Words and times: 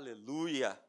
Aleluia. 0.00 0.80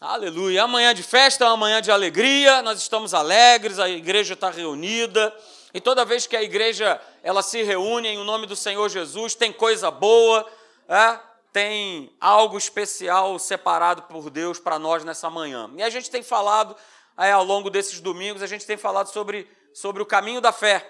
Aleluia. 0.00 0.62
Amanhã 0.62 0.94
de 0.94 1.02
festa, 1.02 1.48
amanhã 1.48 1.82
de 1.82 1.90
alegria, 1.90 2.62
nós 2.62 2.78
estamos 2.78 3.12
alegres, 3.12 3.80
a 3.80 3.88
igreja 3.88 4.34
está 4.34 4.48
reunida. 4.48 5.36
E 5.74 5.80
toda 5.80 6.04
vez 6.04 6.24
que 6.24 6.36
a 6.36 6.42
igreja 6.44 7.00
ela 7.20 7.42
se 7.42 7.64
reúne 7.64 8.06
em 8.06 8.24
nome 8.24 8.46
do 8.46 8.54
Senhor 8.54 8.88
Jesus, 8.88 9.34
tem 9.34 9.52
coisa 9.52 9.90
boa, 9.90 10.48
é? 10.88 11.18
tem 11.52 12.14
algo 12.20 12.56
especial 12.56 13.36
separado 13.40 14.02
por 14.02 14.30
Deus 14.30 14.60
para 14.60 14.78
nós 14.78 15.02
nessa 15.02 15.28
manhã. 15.28 15.68
E 15.76 15.82
a 15.82 15.90
gente 15.90 16.08
tem 16.08 16.22
falado, 16.22 16.76
é, 17.18 17.32
ao 17.32 17.42
longo 17.42 17.70
desses 17.70 17.98
domingos, 17.98 18.40
a 18.40 18.46
gente 18.46 18.64
tem 18.64 18.76
falado 18.76 19.08
sobre, 19.08 19.50
sobre 19.74 20.00
o 20.00 20.06
caminho 20.06 20.40
da 20.40 20.52
fé. 20.52 20.88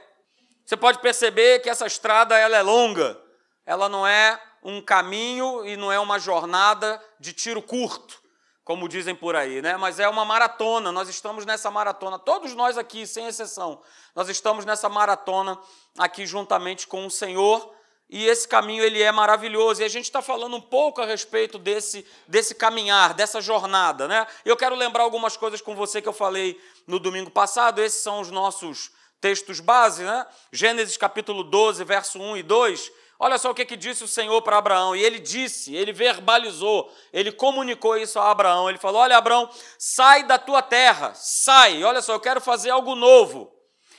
Você 0.66 0.76
pode 0.76 0.98
perceber 0.98 1.60
que 1.60 1.70
essa 1.70 1.86
estrada 1.86 2.36
ela 2.36 2.58
é 2.58 2.62
longa, 2.62 3.18
ela 3.64 3.88
não 3.88 4.06
é 4.06 4.38
um 4.64 4.80
caminho 4.80 5.64
e 5.66 5.76
não 5.76 5.92
é 5.92 6.00
uma 6.00 6.18
jornada 6.18 7.00
de 7.20 7.34
tiro 7.34 7.60
curto, 7.60 8.22
como 8.64 8.88
dizem 8.88 9.14
por 9.14 9.36
aí, 9.36 9.60
né? 9.60 9.76
Mas 9.76 10.00
é 10.00 10.08
uma 10.08 10.24
maratona. 10.24 10.90
Nós 10.90 11.08
estamos 11.08 11.44
nessa 11.44 11.70
maratona, 11.70 12.18
todos 12.18 12.54
nós 12.54 12.78
aqui, 12.78 13.06
sem 13.06 13.26
exceção, 13.26 13.82
nós 14.16 14.28
estamos 14.30 14.64
nessa 14.64 14.88
maratona 14.88 15.60
aqui 15.98 16.26
juntamente 16.26 16.86
com 16.86 17.06
o 17.06 17.10
Senhor. 17.10 17.74
E 18.08 18.26
esse 18.26 18.46
caminho 18.46 18.84
ele 18.84 19.02
é 19.02 19.10
maravilhoso. 19.10 19.80
E 19.80 19.84
a 19.84 19.88
gente 19.88 20.04
está 20.04 20.20
falando 20.20 20.54
um 20.54 20.60
pouco 20.60 21.00
a 21.00 21.06
respeito 21.06 21.58
desse, 21.58 22.06
desse 22.28 22.54
caminhar, 22.54 23.14
dessa 23.14 23.40
jornada, 23.40 24.06
né? 24.06 24.26
Eu 24.44 24.56
quero 24.56 24.74
lembrar 24.74 25.02
algumas 25.02 25.36
coisas 25.36 25.60
com 25.60 25.74
você 25.74 26.02
que 26.02 26.08
eu 26.08 26.12
falei 26.12 26.60
no 26.86 26.98
domingo 26.98 27.30
passado. 27.30 27.82
Esses 27.82 28.02
são 28.02 28.20
os 28.20 28.30
nossos 28.30 28.92
textos 29.20 29.58
base, 29.58 30.04
né? 30.04 30.26
Gênesis 30.52 30.98
capítulo 30.98 31.42
12, 31.42 31.82
verso 31.82 32.20
1 32.20 32.36
e 32.36 32.42
2 32.42 32.92
Olha 33.18 33.38
só 33.38 33.50
o 33.50 33.54
que, 33.54 33.64
que 33.64 33.76
disse 33.76 34.02
o 34.02 34.08
Senhor 34.08 34.40
para 34.42 34.58
Abraão. 34.58 34.94
E 34.94 35.02
ele 35.02 35.18
disse, 35.18 35.74
ele 35.74 35.92
verbalizou, 35.92 36.92
ele 37.12 37.30
comunicou 37.30 37.96
isso 37.96 38.18
a 38.18 38.30
Abraão. 38.30 38.68
Ele 38.68 38.78
falou: 38.78 39.00
Olha, 39.00 39.16
Abraão, 39.16 39.48
sai 39.78 40.24
da 40.24 40.38
tua 40.38 40.60
terra, 40.60 41.12
sai. 41.14 41.82
Olha 41.84 42.02
só, 42.02 42.12
eu 42.12 42.20
quero 42.20 42.40
fazer 42.40 42.70
algo 42.70 42.94
novo. 42.94 43.52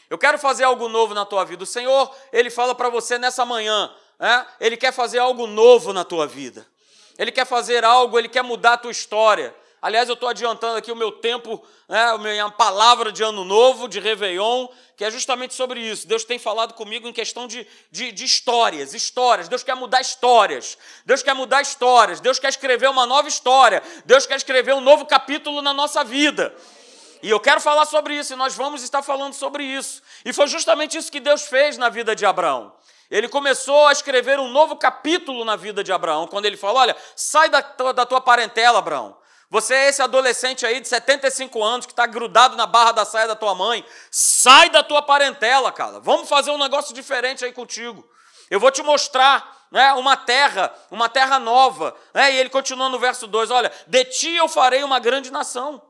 Eu 0.10 0.18
quero 0.18 0.38
fazer 0.38 0.64
algo 0.64 0.88
novo 0.88 1.14
na 1.14 1.26
tua 1.26 1.44
vida. 1.44 1.64
O 1.64 1.68
Senhor, 1.68 2.14
ele 2.32 2.50
fala 2.50 2.76
para 2.76 2.90
você 2.90 3.18
nessa 3.18 3.44
manhã, 3.46 3.92
né? 4.20 4.46
ele 4.60 4.78
quer 4.78 4.92
fazer 4.92 5.20
algo 5.20 5.48
novo 5.48 5.92
na 5.94 6.04
tua 6.04 6.28
vida. 6.28 6.66
Ele 7.18 7.32
quer 7.32 7.46
fazer 7.46 7.84
algo, 7.84 8.20
ele 8.20 8.30
quer 8.30 8.44
mudar 8.44 8.74
a 8.74 8.78
tua 8.78 8.92
história. 8.92 9.56
Aliás, 9.82 10.10
eu 10.10 10.14
estou 10.14 10.30
adiantando 10.30 10.78
aqui 10.78 10.92
o 10.92 10.96
meu 10.96 11.12
tempo, 11.12 11.64
né, 11.88 12.04
a 12.06 12.18
minha 12.18 12.50
palavra 12.50 13.12
de 13.12 13.22
ano 13.22 13.44
novo, 13.44 13.88
de 13.88 14.00
Réveillon, 14.00 14.68
que 14.98 15.06
é 15.06 15.12
justamente 15.12 15.54
sobre 15.54 15.80
isso. 15.80 16.08
Deus 16.08 16.24
tem 16.24 16.40
falado 16.40 16.74
comigo 16.74 17.08
em 17.08 17.14
questão 17.14 17.48
de, 17.48 17.68
de, 17.92 18.12
de, 18.12 18.26
histórias, 18.26 18.94
histórias. 18.94 19.48
Deus 19.48 19.64
quer 19.64 19.76
mudar 19.76 20.02
histórias. 20.02 20.78
Deus 21.06 21.22
quer 21.22 21.36
mudar 21.36 21.62
histórias. 21.62 22.20
Deus 22.20 22.40
quer 22.40 22.50
escrever 22.50 22.90
uma 22.90 23.06
nova 23.06 23.28
história. 23.28 23.84
Deus 24.06 24.26
quer 24.26 24.38
escrever 24.38 24.74
um 24.74 24.82
novo 24.82 25.06
capítulo 25.06 25.62
na 25.62 25.74
nossa 25.74 26.04
vida. 26.04 26.56
E 27.22 27.30
eu 27.30 27.40
quero 27.40 27.60
falar 27.60 27.86
sobre 27.86 28.16
isso, 28.16 28.34
e 28.34 28.36
nós 28.36 28.56
vamos 28.56 28.84
estar 28.84 29.02
falando 29.02 29.34
sobre 29.34 29.64
isso. 29.64 30.02
E 30.24 30.32
foi 30.32 30.48
justamente 30.48 30.98
isso 30.98 31.12
que 31.12 31.20
Deus 31.20 31.44
fez 31.44 31.78
na 31.78 31.90
vida 31.90 32.16
de 32.16 32.26
Abraão. 32.26 32.74
Ele 33.10 33.28
começou 33.28 33.88
a 33.88 33.92
escrever 33.92 34.40
um 34.40 34.50
novo 34.50 34.76
capítulo 34.76 35.46
na 35.46 35.56
vida 35.56 35.84
de 35.84 35.92
Abraão, 35.92 36.28
quando 36.28 36.46
ele 36.46 36.58
falou: 36.58 36.78
Olha, 36.78 36.96
sai 37.16 37.50
da, 37.50 37.62
da 37.62 38.06
tua 38.06 38.22
parentela, 38.22 38.80
Abraão. 38.80 39.18
Você 39.50 39.74
é 39.74 39.90
esse 39.90 40.02
adolescente 40.02 40.66
aí 40.66 40.80
de 40.80 40.88
75 40.88 41.64
anos 41.64 41.86
que 41.86 41.92
está 41.92 42.06
grudado 42.06 42.56
na 42.56 42.66
barra 42.66 42.92
da 42.92 43.06
saia 43.06 43.28
da 43.28 43.36
tua 43.36 43.54
mãe. 43.54 43.86
Sai 44.10 44.70
da 44.70 44.84
tua 44.84 45.02
parentela, 45.02 45.72
cara. 45.72 46.00
Vamos 46.00 46.28
fazer 46.28 46.52
um 46.52 46.58
negócio 46.58 46.94
diferente 46.94 47.46
aí 47.46 47.52
contigo. 47.52 48.08
Eu 48.50 48.60
vou 48.60 48.72
te 48.72 48.82
mostrar 48.84 49.68
né, 49.72 49.94
uma 49.94 50.16
terra, 50.16 50.74
uma 50.90 51.10
terra 51.10 51.40
nova. 51.40 51.96
Né? 52.14 52.34
E 52.34 52.38
ele 52.38 52.50
continua 52.50 52.90
no 52.90 53.00
verso 53.00 53.28
2: 53.28 53.52
Olha, 53.52 53.72
de 53.88 54.06
ti 54.06 54.36
eu 54.36 54.48
farei 54.48 54.84
uma 54.84 55.00
grande 55.00 55.32
nação, 55.32 55.82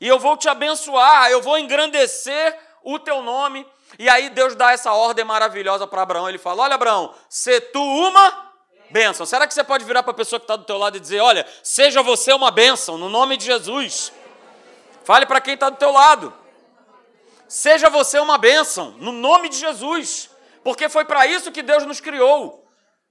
e 0.00 0.08
eu 0.08 0.18
vou 0.18 0.36
te 0.36 0.48
abençoar, 0.48 1.30
eu 1.30 1.40
vou 1.40 1.58
engrandecer 1.58 2.58
o 2.82 2.98
teu 2.98 3.22
nome. 3.22 3.66
E 3.98 4.08
aí 4.08 4.30
Deus 4.30 4.54
dá 4.54 4.72
essa 4.72 4.92
ordem 4.92 5.24
maravilhosa 5.24 5.86
para 5.86 6.02
Abraão. 6.02 6.28
Ele 6.28 6.38
fala: 6.38 6.62
Olha, 6.62 6.74
Abraão, 6.74 7.14
se 7.28 7.60
tu 7.60 7.82
uma 7.82 8.51
bênção. 8.92 9.24
Será 9.26 9.46
que 9.46 9.54
você 9.54 9.64
pode 9.64 9.84
virar 9.84 10.02
para 10.02 10.12
a 10.12 10.14
pessoa 10.14 10.38
que 10.38 10.44
está 10.44 10.54
do 10.54 10.64
teu 10.64 10.76
lado 10.78 10.96
e 10.96 11.00
dizer, 11.00 11.20
olha, 11.20 11.46
seja 11.62 12.02
você 12.02 12.32
uma 12.32 12.50
bênção, 12.50 12.98
no 12.98 13.08
nome 13.08 13.36
de 13.36 13.46
Jesus. 13.46 14.12
Fale 15.04 15.26
para 15.26 15.40
quem 15.40 15.54
está 15.54 15.70
do 15.70 15.76
teu 15.76 15.90
lado. 15.90 16.32
Seja 17.48 17.90
você 17.90 18.18
uma 18.18 18.38
bênção, 18.38 18.92
no 18.98 19.10
nome 19.10 19.48
de 19.48 19.56
Jesus. 19.56 20.30
Porque 20.62 20.88
foi 20.88 21.04
para 21.04 21.26
isso 21.26 21.50
que 21.50 21.62
Deus 21.62 21.84
nos 21.84 22.00
criou. 22.00 22.62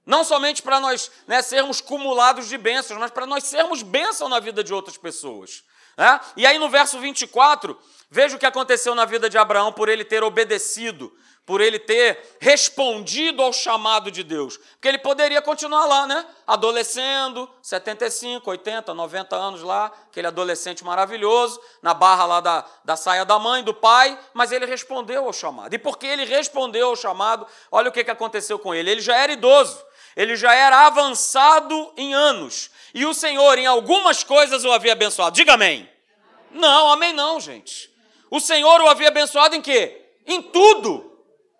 Não 0.06 0.24
somente 0.24 0.62
para 0.62 0.80
nós 0.80 1.10
né, 1.26 1.42
sermos 1.42 1.80
cumulados 1.80 2.48
de 2.48 2.56
bênçãos, 2.56 2.98
mas 2.98 3.10
para 3.10 3.26
nós 3.26 3.44
sermos 3.44 3.82
bênção 3.82 4.28
na 4.28 4.40
vida 4.40 4.64
de 4.64 4.72
outras 4.72 4.96
pessoas. 4.96 5.62
Né? 5.96 6.20
E 6.36 6.46
aí 6.46 6.58
no 6.58 6.68
verso 6.68 6.98
24, 6.98 7.78
veja 8.10 8.36
o 8.36 8.38
que 8.38 8.46
aconteceu 8.46 8.94
na 8.94 9.04
vida 9.04 9.28
de 9.28 9.38
Abraão 9.38 9.72
por 9.72 9.88
ele 9.88 10.04
ter 10.04 10.24
obedecido 10.24 11.12
por 11.44 11.60
ele 11.60 11.78
ter 11.78 12.36
respondido 12.40 13.42
ao 13.42 13.52
chamado 13.52 14.10
de 14.10 14.22
Deus. 14.22 14.56
Porque 14.56 14.86
ele 14.86 14.98
poderia 14.98 15.42
continuar 15.42 15.86
lá, 15.86 16.06
né? 16.06 16.24
Adolescendo, 16.46 17.50
75, 17.60 18.48
80, 18.48 18.94
90 18.94 19.36
anos 19.36 19.62
lá, 19.62 19.86
aquele 20.08 20.28
adolescente 20.28 20.84
maravilhoso, 20.84 21.60
na 21.82 21.92
barra 21.92 22.26
lá 22.26 22.40
da, 22.40 22.64
da 22.84 22.96
saia 22.96 23.24
da 23.24 23.38
mãe, 23.38 23.64
do 23.64 23.74
pai, 23.74 24.16
mas 24.32 24.52
ele 24.52 24.66
respondeu 24.66 25.24
ao 25.24 25.32
chamado. 25.32 25.74
E 25.74 25.78
porque 25.78 26.06
ele 26.06 26.24
respondeu 26.24 26.88
ao 26.88 26.96
chamado, 26.96 27.46
olha 27.70 27.88
o 27.88 27.92
que, 27.92 28.04
que 28.04 28.10
aconteceu 28.10 28.58
com 28.58 28.72
ele. 28.72 28.90
Ele 28.90 29.00
já 29.00 29.16
era 29.16 29.32
idoso, 29.32 29.84
ele 30.16 30.36
já 30.36 30.54
era 30.54 30.86
avançado 30.86 31.92
em 31.96 32.14
anos. 32.14 32.70
E 32.94 33.04
o 33.04 33.12
Senhor, 33.12 33.58
em 33.58 33.66
algumas 33.66 34.22
coisas, 34.22 34.64
o 34.64 34.70
havia 34.70 34.92
abençoado. 34.92 35.34
Diga 35.34 35.54
amém. 35.54 35.90
Não, 36.52 36.92
amém 36.92 37.12
não, 37.12 37.40
gente. 37.40 37.90
O 38.30 38.38
Senhor 38.38 38.80
o 38.80 38.88
havia 38.88 39.08
abençoado 39.08 39.56
em 39.56 39.60
quê? 39.60 40.06
Em 40.24 40.40
tudo. 40.40 41.11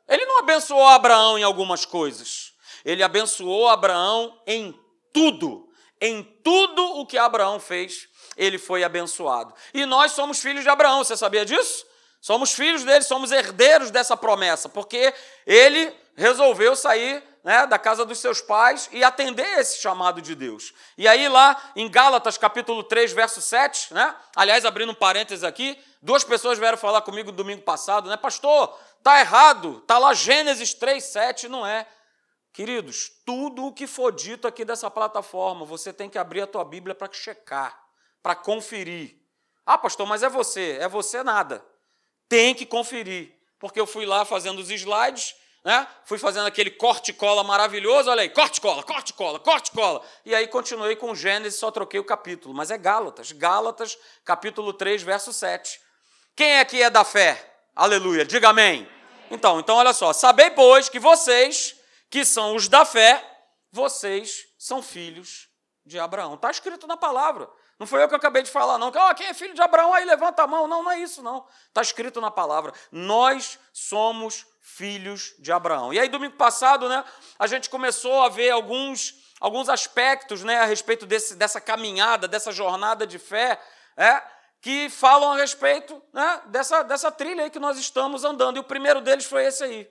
Ele 0.08 0.24
não 0.26 0.40
abençoou 0.40 0.86
Abraão 0.86 1.38
em 1.38 1.42
algumas 1.42 1.84
coisas. 1.84 2.52
Ele 2.84 3.02
abençoou 3.02 3.68
Abraão 3.68 4.40
em 4.46 4.78
tudo. 5.12 5.68
Em 6.00 6.22
tudo 6.42 6.84
o 6.98 7.06
que 7.06 7.16
Abraão 7.16 7.60
fez, 7.60 8.08
ele 8.36 8.58
foi 8.58 8.82
abençoado. 8.82 9.54
E 9.72 9.86
nós 9.86 10.12
somos 10.12 10.40
filhos 10.40 10.64
de 10.64 10.68
Abraão, 10.68 11.04
você 11.04 11.16
sabia 11.16 11.44
disso? 11.44 11.86
Somos 12.20 12.52
filhos 12.52 12.84
dele, 12.84 13.04
somos 13.04 13.32
herdeiros 13.32 13.90
dessa 13.90 14.16
promessa, 14.16 14.68
porque 14.68 15.12
ele 15.46 15.92
resolveu 16.16 16.74
sair 16.76 17.22
né, 17.42 17.66
da 17.66 17.78
casa 17.78 18.04
dos 18.04 18.18
seus 18.18 18.40
pais 18.40 18.88
e 18.92 19.02
atender 19.02 19.58
esse 19.58 19.80
chamado 19.80 20.22
de 20.22 20.34
Deus. 20.34 20.72
E 20.96 21.08
aí, 21.08 21.28
lá 21.28 21.60
em 21.74 21.90
Gálatas, 21.90 22.38
capítulo 22.38 22.82
3, 22.84 23.12
verso 23.12 23.40
7, 23.40 23.92
né? 23.92 24.14
Aliás, 24.36 24.64
abrindo 24.64 24.92
um 24.92 24.94
parênteses 24.94 25.42
aqui, 25.42 25.78
duas 26.00 26.22
pessoas 26.22 26.58
vieram 26.58 26.78
falar 26.78 27.02
comigo 27.02 27.32
domingo 27.32 27.62
passado, 27.62 28.08
né? 28.08 28.16
Pastor, 28.16 28.78
Está 29.02 29.18
errado, 29.18 29.78
está 29.78 29.98
lá 29.98 30.14
Gênesis 30.14 30.74
3, 30.74 31.02
7, 31.02 31.48
não 31.48 31.66
é. 31.66 31.88
Queridos, 32.52 33.10
tudo 33.26 33.66
o 33.66 33.72
que 33.72 33.88
for 33.88 34.12
dito 34.12 34.46
aqui 34.46 34.64
dessa 34.64 34.88
plataforma, 34.88 35.66
você 35.66 35.92
tem 35.92 36.08
que 36.08 36.16
abrir 36.16 36.42
a 36.42 36.46
tua 36.46 36.64
Bíblia 36.64 36.94
para 36.94 37.12
checar, 37.12 37.84
para 38.22 38.36
conferir. 38.36 39.16
Ah, 39.66 39.76
pastor, 39.76 40.06
mas 40.06 40.22
é 40.22 40.28
você. 40.28 40.78
É 40.80 40.86
você 40.86 41.24
nada. 41.24 41.66
Tem 42.28 42.54
que 42.54 42.64
conferir. 42.64 43.36
Porque 43.58 43.80
eu 43.80 43.88
fui 43.88 44.06
lá 44.06 44.24
fazendo 44.24 44.60
os 44.60 44.70
slides, 44.70 45.34
né? 45.64 45.86
fui 46.04 46.18
fazendo 46.18 46.46
aquele 46.46 46.70
corte-cola 46.70 47.44
maravilhoso, 47.44 48.10
olha 48.10 48.22
aí, 48.22 48.28
corte-cola, 48.28 48.82
corte-cola, 48.82 49.38
corte-cola. 49.38 50.02
E 50.24 50.34
aí 50.34 50.48
continuei 50.48 50.96
com 50.96 51.14
Gênesis, 51.14 51.58
só 51.58 51.70
troquei 51.70 52.00
o 52.00 52.04
capítulo. 52.04 52.54
Mas 52.54 52.70
é 52.70 52.78
Gálatas, 52.78 53.30
Gálatas, 53.32 53.96
capítulo 54.24 54.72
3, 54.72 55.02
verso 55.02 55.32
7. 55.32 55.80
Quem 56.34 56.54
é 56.54 56.64
que 56.64 56.82
é 56.82 56.90
da 56.90 57.04
fé? 57.04 57.54
Aleluia, 57.74 58.24
diga 58.24 58.48
amém. 58.48 58.88
Então, 59.30 59.60
então 59.60 59.76
olha 59.76 59.92
só, 59.92 60.12
sabei 60.12 60.50
pois 60.50 60.88
que 60.88 60.98
vocês, 60.98 61.76
que 62.10 62.24
são 62.24 62.56
os 62.56 62.68
da 62.68 62.84
fé, 62.84 63.24
vocês 63.70 64.46
são 64.58 64.82
filhos 64.82 65.48
de 65.86 65.98
Abraão. 65.98 66.34
Está 66.34 66.50
escrito 66.50 66.86
na 66.86 66.96
palavra. 66.96 67.48
Não 67.82 67.86
foi 67.88 68.00
eu 68.00 68.08
que 68.08 68.14
acabei 68.14 68.44
de 68.44 68.50
falar, 68.50 68.78
não. 68.78 68.92
Oh, 68.94 69.14
quem 69.16 69.26
é 69.26 69.34
filho 69.34 69.54
de 69.54 69.60
Abraão? 69.60 69.92
Aí 69.92 70.04
levanta 70.04 70.44
a 70.44 70.46
mão. 70.46 70.68
Não, 70.68 70.84
não 70.84 70.92
é 70.92 71.00
isso, 71.00 71.20
não. 71.20 71.44
Está 71.66 71.82
escrito 71.82 72.20
na 72.20 72.30
palavra. 72.30 72.72
Nós 72.92 73.58
somos 73.72 74.46
filhos 74.60 75.34
de 75.40 75.50
Abraão. 75.50 75.92
E 75.92 75.98
aí, 75.98 76.08
domingo 76.08 76.36
passado, 76.36 76.88
né, 76.88 77.04
a 77.36 77.48
gente 77.48 77.68
começou 77.68 78.22
a 78.22 78.28
ver 78.28 78.50
alguns, 78.50 79.16
alguns 79.40 79.68
aspectos 79.68 80.44
né, 80.44 80.60
a 80.60 80.64
respeito 80.64 81.06
desse, 81.06 81.34
dessa 81.34 81.60
caminhada, 81.60 82.28
dessa 82.28 82.52
jornada 82.52 83.04
de 83.04 83.18
fé. 83.18 83.60
É, 83.96 84.22
que 84.60 84.88
falam 84.88 85.32
a 85.32 85.36
respeito 85.36 86.00
né, 86.12 86.40
dessa, 86.46 86.84
dessa 86.84 87.10
trilha 87.10 87.42
aí 87.42 87.50
que 87.50 87.58
nós 87.58 87.76
estamos 87.76 88.22
andando. 88.22 88.58
E 88.58 88.60
o 88.60 88.64
primeiro 88.64 89.00
deles 89.00 89.24
foi 89.24 89.46
esse 89.46 89.64
aí. 89.64 89.90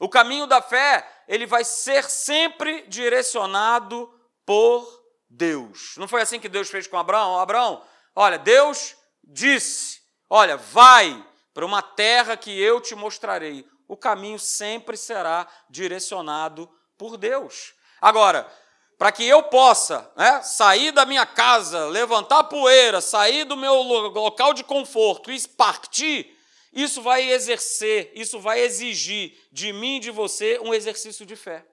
O 0.00 0.08
caminho 0.08 0.48
da 0.48 0.60
fé, 0.60 1.08
ele 1.28 1.46
vai 1.46 1.62
ser 1.62 2.10
sempre 2.10 2.82
direcionado 2.88 4.12
por 4.44 4.99
Deus. 5.30 5.94
Não 5.96 6.08
foi 6.08 6.20
assim 6.20 6.40
que 6.40 6.48
Deus 6.48 6.68
fez 6.68 6.88
com 6.88 6.98
Abraão? 6.98 7.38
Abraão, 7.38 7.82
olha, 8.16 8.36
Deus 8.36 8.96
disse: 9.22 10.00
olha, 10.28 10.56
vai 10.56 11.24
para 11.54 11.64
uma 11.64 11.80
terra 11.80 12.36
que 12.36 12.50
eu 12.60 12.80
te 12.80 12.96
mostrarei. 12.96 13.64
O 13.86 13.96
caminho 13.96 14.38
sempre 14.38 14.96
será 14.96 15.46
direcionado 15.68 16.68
por 16.98 17.16
Deus. 17.16 17.72
Agora, 18.00 18.50
para 18.98 19.12
que 19.12 19.24
eu 19.24 19.42
possa 19.44 20.10
né, 20.16 20.42
sair 20.42 20.92
da 20.92 21.06
minha 21.06 21.24
casa, 21.24 21.86
levantar 21.86 22.44
poeira, 22.44 23.00
sair 23.00 23.44
do 23.44 23.56
meu 23.56 23.74
local 23.74 24.52
de 24.52 24.62
conforto 24.62 25.30
e 25.30 25.48
partir, 25.48 26.36
isso 26.72 27.02
vai 27.02 27.30
exercer, 27.30 28.12
isso 28.14 28.38
vai 28.38 28.60
exigir 28.60 29.36
de 29.50 29.72
mim 29.72 29.96
e 29.96 30.00
de 30.00 30.10
você 30.10 30.58
um 30.60 30.74
exercício 30.74 31.24
de 31.24 31.34
fé 31.34 31.64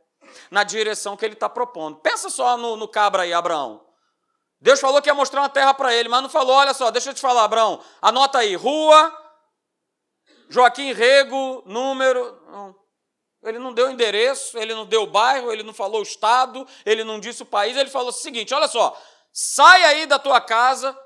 na 0.50 0.64
direção 0.64 1.18
que 1.18 1.26
ele 1.26 1.34
está 1.34 1.50
propondo. 1.50 1.98
Pensa 1.98 2.30
só 2.30 2.58
no, 2.58 2.76
no 2.76 2.88
cabra 2.88 3.24
aí, 3.24 3.34
Abraão. 3.34 3.86
Deus 4.60 4.80
falou 4.80 5.02
que 5.02 5.10
ia 5.10 5.14
mostrar 5.14 5.42
uma 5.42 5.50
terra 5.50 5.74
para 5.74 5.94
ele, 5.94 6.10
mas 6.10 6.22
não 6.22 6.30
falou, 6.30 6.56
olha 6.56 6.74
só, 6.74 6.90
deixa 6.90 7.12
eu 7.12 7.14
te 7.14 7.22
falar, 7.22 7.44
Abraão, 7.44 7.80
anota 8.02 8.40
aí, 8.40 8.56
rua, 8.56 9.16
Joaquim 10.50 10.94
Rego, 10.94 11.64
número. 11.66 12.42
Não. 12.48 12.76
Ele 13.44 13.60
não 13.60 13.72
deu 13.72 13.90
endereço, 13.90 14.58
ele 14.58 14.74
não 14.74 14.86
deu 14.86 15.06
bairro, 15.06 15.52
ele 15.52 15.64
não 15.64 15.74
falou 15.74 16.00
o 16.00 16.04
estado, 16.04 16.68
ele 16.86 17.04
não 17.04 17.20
disse 17.20 17.44
o 17.44 17.46
país, 17.46 17.78
ele 17.78 17.90
falou 17.90 18.10
o 18.10 18.14
seguinte: 18.14 18.54
olha 18.54 18.68
só, 18.68 19.00
sai 19.32 19.84
aí 19.84 20.06
da 20.06 20.18
tua 20.18 20.42
casa, 20.42 20.98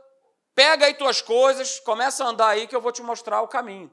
pega 0.55 0.85
aí 0.85 0.93
tuas 0.93 1.21
coisas, 1.21 1.79
começa 1.81 2.23
a 2.23 2.27
andar 2.27 2.47
aí 2.47 2.67
que 2.67 2.75
eu 2.75 2.81
vou 2.81 2.91
te 2.91 3.01
mostrar 3.01 3.41
o 3.41 3.47
caminho. 3.47 3.91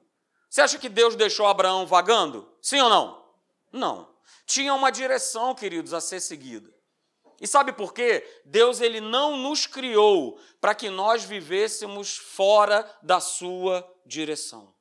Você 0.49 0.63
acha 0.63 0.79
que 0.79 0.89
Deus 0.89 1.15
deixou 1.15 1.47
Abraão 1.47 1.87
vagando? 1.87 2.51
Sim 2.63 2.81
ou 2.81 2.89
não? 2.89 3.25
Não. 3.73 4.09
Tinha 4.47 4.75
uma 4.75 4.91
direção, 4.91 5.55
queridos, 5.55 5.93
a 5.95 6.01
ser 6.01 6.21
seguida. 6.21 6.69
E 7.41 7.47
sabe 7.47 7.73
por 7.73 7.95
quê? 7.95 8.27
Deus 8.45 8.81
ele 8.81 9.01
não 9.01 9.37
nos 9.37 9.67
criou 9.67 10.41
para 10.61 10.75
que 10.75 10.91
nós 10.91 11.25
vivêssemos 11.25 12.17
fora 12.17 12.89
da 13.03 13.21
sua 13.21 13.89
direção. 14.05 14.75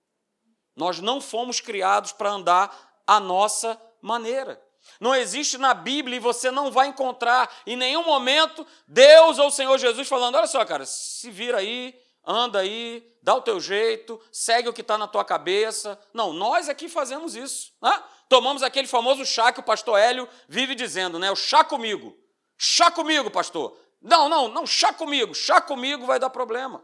Nós 0.76 1.00
não 1.00 1.22
fomos 1.22 1.60
criados 1.60 2.12
para 2.12 2.32
andar 2.32 3.02
a 3.06 3.20
nossa 3.20 3.80
maneira. 4.02 4.62
Não 5.00 5.14
existe 5.14 5.58
na 5.58 5.74
Bíblia 5.74 6.18
e 6.18 6.20
você 6.20 6.50
não 6.50 6.72
vai 6.72 6.88
encontrar 6.88 7.52
em 7.66 7.76
nenhum 7.76 8.04
momento 8.04 8.66
Deus 8.88 9.38
ou 9.38 9.48
o 9.48 9.52
Senhor 9.52 9.78
Jesus 9.78 10.08
falando: 10.08 10.36
olha 10.36 10.48
só, 10.48 10.64
cara, 10.66 10.86
se 10.86 11.30
vira 11.30 11.60
aí, 11.60 11.94
anda 12.26 12.60
aí, 12.60 13.06
dá 13.22 13.36
o 13.36 13.42
teu 13.42 13.60
jeito, 13.60 14.20
segue 14.32 14.70
o 14.70 14.74
que 14.74 14.82
está 14.82 14.98
na 14.98 15.08
tua 15.08 15.26
cabeça. 15.26 16.00
Não, 16.14 16.34
nós 16.34 16.70
aqui 16.70 16.90
fazemos 16.90 17.36
isso. 17.36 17.74
Né? 17.82 18.04
Tomamos 18.30 18.62
aquele 18.62 18.88
famoso 18.88 19.26
chá 19.26 19.52
que 19.52 19.60
o 19.60 19.64
pastor 19.64 19.98
Hélio 19.98 20.28
vive 20.48 20.76
dizendo, 20.76 21.18
né? 21.18 21.32
O 21.32 21.36
chá 21.36 21.64
comigo. 21.64 22.18
Chá 22.58 22.92
comigo, 22.92 23.32
pastor. 23.32 23.78
Não, 24.02 24.28
não, 24.28 24.48
não, 24.48 24.66
chá 24.66 24.92
comigo. 24.92 25.34
Chá 25.34 25.62
comigo 25.62 26.06
vai 26.06 26.20
dar 26.20 26.30
problema. 26.30 26.84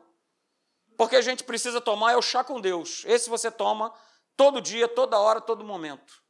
Porque 0.98 1.16
a 1.16 1.22
gente 1.22 1.44
precisa 1.44 1.82
tomar 1.82 2.14
é 2.14 2.18
o 2.18 2.22
chá 2.22 2.44
com 2.44 2.62
Deus. 2.62 3.04
Esse 3.06 3.30
você 3.30 3.52
toma 3.52 3.94
todo 4.38 4.62
dia, 4.62 4.88
toda 4.88 5.20
hora, 5.20 5.42
todo 5.42 5.64
momento. 5.64 6.22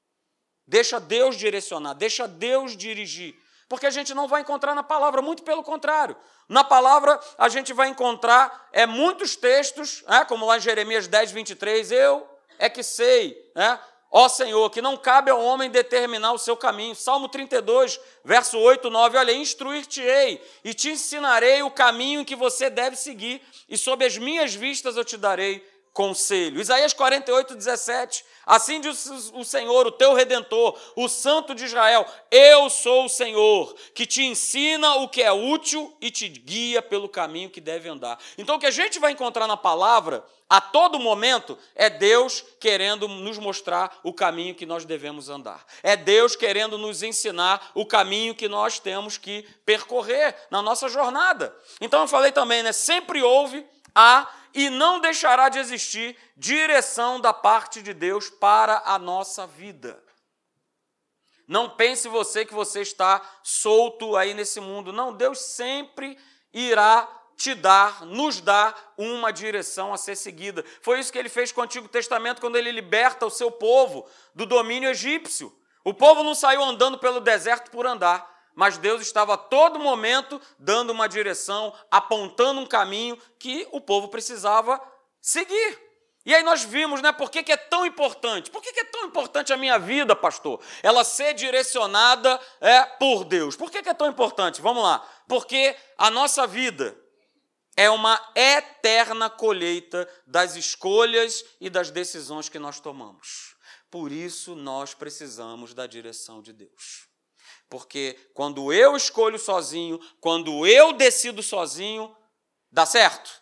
Deixa 0.65 1.00
Deus 1.00 1.36
direcionar, 1.36 1.94
deixa 1.94 2.27
Deus 2.27 2.75
dirigir. 2.75 3.36
Porque 3.68 3.86
a 3.86 3.92
gente 3.92 4.13
não 4.13 4.27
vai 4.27 4.42
encontrar 4.42 4.74
na 4.74 4.83
palavra, 4.83 5.21
muito 5.21 5.44
pelo 5.44 5.63
contrário. 5.63 6.15
Na 6.48 6.63
palavra 6.63 7.19
a 7.38 7.50
gente 7.50 7.74
vai 7.74 7.89
encontrar 7.89 8.69
é, 8.71 8.86
muitos 8.86 9.36
textos, 9.36 10.04
é, 10.07 10.24
como 10.25 10.45
lá 10.45 10.57
em 10.57 10.62
Jeremias 10.62 11.07
10, 11.07 11.31
23, 11.31 11.92
eu 11.92 12.30
é 12.60 12.69
que 12.69 12.83
sei, 12.83 13.36
é, 13.56 13.80
Ó 14.15 14.30
Senhor, 14.30 14.69
que 14.69 14.80
não 14.80 14.95
cabe 14.95 15.31
ao 15.31 15.44
homem 15.44 15.71
determinar 15.71 16.33
o 16.33 16.38
seu 16.38 16.56
caminho. 16.56 16.94
Salmo 16.94 17.27
32, 17.27 18.00
verso 18.24 18.60
8, 18.60 18.88
9. 18.88 19.18
Olha, 19.18 19.33
instruir-te-ei 19.33 20.39
e 20.63 20.71
te 20.71 20.92
ensinarei 20.92 21.63
o 21.63 21.71
caminho 21.71 22.21
em 22.21 22.24
que 22.24 22.36
você 22.36 22.69
deve 22.69 22.95
seguir, 22.95 23.42
e 23.68 23.75
sob 23.75 24.06
as 24.06 24.15
minhas 24.15 24.54
vistas 24.54 24.98
eu 24.98 25.04
te 25.04 25.18
darei 25.18 25.68
conselho. 25.92 26.62
Isaías 26.62 26.94
48, 26.94 27.56
17. 27.56 28.24
Assim 28.45 28.81
diz 28.81 29.31
o 29.34 29.44
Senhor, 29.44 29.88
o 29.88 29.92
teu 29.92 30.13
redentor, 30.13 30.78
o 30.95 31.07
Santo 31.07 31.56
de 31.56 31.66
Israel: 31.66 32.06
Eu 32.30 32.69
sou 32.69 33.06
o 33.06 33.10
Senhor, 33.10 33.74
que 33.94 34.06
te 34.06 34.24
ensina 34.24 34.95
o 34.95 35.07
que 35.07 35.22
é 35.22 35.31
útil 35.31 35.95
e 36.01 36.12
te 36.12 36.28
guia 36.28 36.81
pelo 36.81 37.07
caminho 37.07 37.50
que 37.50 37.62
deve 37.62 37.88
andar. 37.88 38.19
Então, 38.38 38.57
o 38.57 38.60
que 38.60 38.66
a 38.66 38.72
gente 38.72 39.00
vai 39.00 39.12
encontrar 39.12 39.48
na 39.48 39.56
palavra, 39.56 40.25
a 40.50 40.60
todo 40.60 41.00
momento, 41.00 41.57
é 41.74 41.90
Deus 41.90 42.44
querendo 42.60 43.07
nos 43.07 43.38
mostrar 43.38 44.00
o 44.04 44.13
caminho 44.13 44.54
que 44.54 44.66
nós 44.66 44.84
devemos 44.84 45.30
andar. 45.30 45.66
É 45.81 45.96
Deus 45.96 46.36
querendo 46.36 46.78
nos 46.78 47.01
ensinar 47.01 47.72
o 47.74 47.86
caminho 47.86 48.36
que 48.36 48.50
nós 48.50 48.78
temos 48.78 49.18
que 49.18 49.44
percorrer 49.66 50.36
na 50.51 50.62
nossa 50.62 50.89
jornada. 50.89 51.56
Então, 51.80 52.01
eu 52.01 52.07
falei 52.07 52.31
também, 52.31 52.62
né? 52.62 52.74
Sempre 52.74 53.24
houve 53.24 53.66
a 53.95 54.28
e 54.54 54.69
não 54.69 55.00
deixará 55.00 55.50
de 55.50 55.60
existir 55.60 56.16
direção 56.38 57.19
da 57.19 57.34
parte 57.34 57.81
de 57.81 57.94
Deus 57.94 58.30
para 58.30 58.84
a 58.86 59.00
nossa 59.00 59.48
vida. 59.48 60.01
Não 61.48 61.69
pense 61.69 62.07
você 62.07 62.45
que 62.45 62.54
você 62.54 62.81
está 62.81 63.22
solto 63.44 64.16
aí 64.16 64.34
nesse 64.34 64.60
mundo. 64.60 64.94
Não, 64.94 65.13
Deus 65.13 65.40
sempre 65.40 66.18
irá 66.54 67.07
te 67.36 67.54
dar, 67.54 68.06
nos 68.06 68.40
dar 68.40 68.94
uma 68.98 69.31
direção 69.31 69.94
a 69.94 69.98
ser 69.98 70.16
seguida. 70.16 70.63
Foi 70.81 71.00
isso 71.00 71.12
que 71.12 71.18
ele 71.18 71.30
fez 71.30 71.51
com 71.51 71.62
o 71.62 71.63
Antigo 71.63 71.88
Testamento 71.88 72.39
quando 72.39 72.56
ele 72.56 72.72
liberta 72.72 73.25
o 73.25 73.31
seu 73.31 73.51
povo 73.51 74.07
do 74.34 74.46
domínio 74.46 74.89
egípcio. 74.89 75.54
O 75.84 75.94
povo 75.94 76.24
não 76.24 76.34
saiu 76.34 76.63
andando 76.63 76.98
pelo 76.98 77.19
deserto 77.19 77.69
por 77.72 77.86
andar 77.86 78.33
mas 78.56 78.78
Deus 78.78 79.02
estava 79.02 79.34
a 79.34 79.38
todo 79.38 79.80
momento 79.80 80.40
dando 80.60 80.92
uma 80.92 81.08
direção, 81.08 81.74
apontando 81.90 82.60
um 82.60 82.66
caminho 82.66 83.18
que 83.40 83.68
o 83.72 83.82
povo 83.82 84.08
precisava 84.08 84.82
seguir. 85.22 85.80
E 86.26 86.34
aí 86.34 86.42
nós 86.44 86.64
vimos, 86.64 87.02
né, 87.02 87.12
por 87.12 87.30
que, 87.30 87.44
que 87.44 87.52
é 87.52 87.58
tão 87.58 87.86
importante? 87.86 88.50
Por 88.50 88.62
que, 88.62 88.72
que 88.72 88.80
é 88.80 88.86
tão 88.86 89.06
importante 89.06 89.52
a 89.52 89.58
minha 89.58 89.78
vida, 89.78 90.16
pastor? 90.16 90.62
Ela 90.82 91.04
ser 91.04 91.34
direcionada 91.34 92.40
é, 92.62 92.84
por 92.84 93.26
Deus. 93.26 93.58
Por 93.58 93.70
que, 93.70 93.84
que 93.84 93.90
é 93.90 93.94
tão 93.94 94.08
importante? 94.08 94.62
Vamos 94.62 94.84
lá. 94.84 95.06
Porque 95.28 95.76
a 95.98 96.10
nossa 96.10 96.48
vida 96.48 96.98
é 97.76 97.90
uma 97.90 98.22
eterna 98.36 99.30
colheita 99.30 100.08
das 100.26 100.56
escolhas 100.56 101.44
e 101.60 101.70
das 101.70 101.92
decisões 101.92 102.48
que 102.48 102.60
nós 102.60 102.80
tomamos. 102.80 103.56
Por 103.92 104.12
isso 104.12 104.56
nós 104.56 104.94
precisamos 104.94 105.74
da 105.74 105.86
direção 105.86 106.42
de 106.42 106.54
Deus. 106.54 107.12
Porque 107.74 108.16
quando 108.36 108.72
eu 108.72 108.96
escolho 108.96 109.40
sozinho, 109.40 110.00
quando 110.22 110.68
eu 110.68 110.94
decido 110.94 111.42
sozinho, 111.42 112.16
dá 112.72 112.86
certo? 112.86 113.42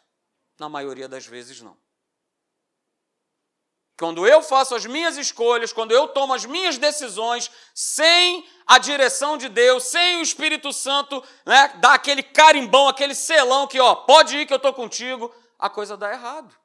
Na 0.58 0.70
maioria 0.70 1.10
das 1.10 1.26
vezes 1.26 1.62
não. 1.62 1.78
Quando 4.00 4.26
eu 4.26 4.42
faço 4.42 4.74
as 4.74 4.86
minhas 4.86 5.18
escolhas, 5.18 5.74
quando 5.74 5.92
eu 5.92 6.08
tomo 6.08 6.34
as 6.34 6.46
minhas 6.46 6.78
decisões 6.78 7.52
sem 7.76 8.48
a 8.66 8.78
direção 8.78 9.38
de 9.38 9.50
Deus, 9.50 9.84
sem 9.84 10.20
o 10.20 10.24
Espírito 10.24 10.72
Santo, 10.72 11.22
né, 11.46 11.68
dar 11.82 11.96
aquele 11.96 12.24
carimbão, 12.24 12.88
aquele 12.88 13.14
selão 13.14 13.68
que, 13.68 13.82
ó, 13.82 13.96
pode 13.96 14.38
ir 14.38 14.46
que 14.46 14.54
eu 14.54 14.58
estou 14.58 14.74
contigo, 14.74 15.30
a 15.60 15.70
coisa 15.70 15.98
dá 15.98 16.10
errado. 16.10 16.56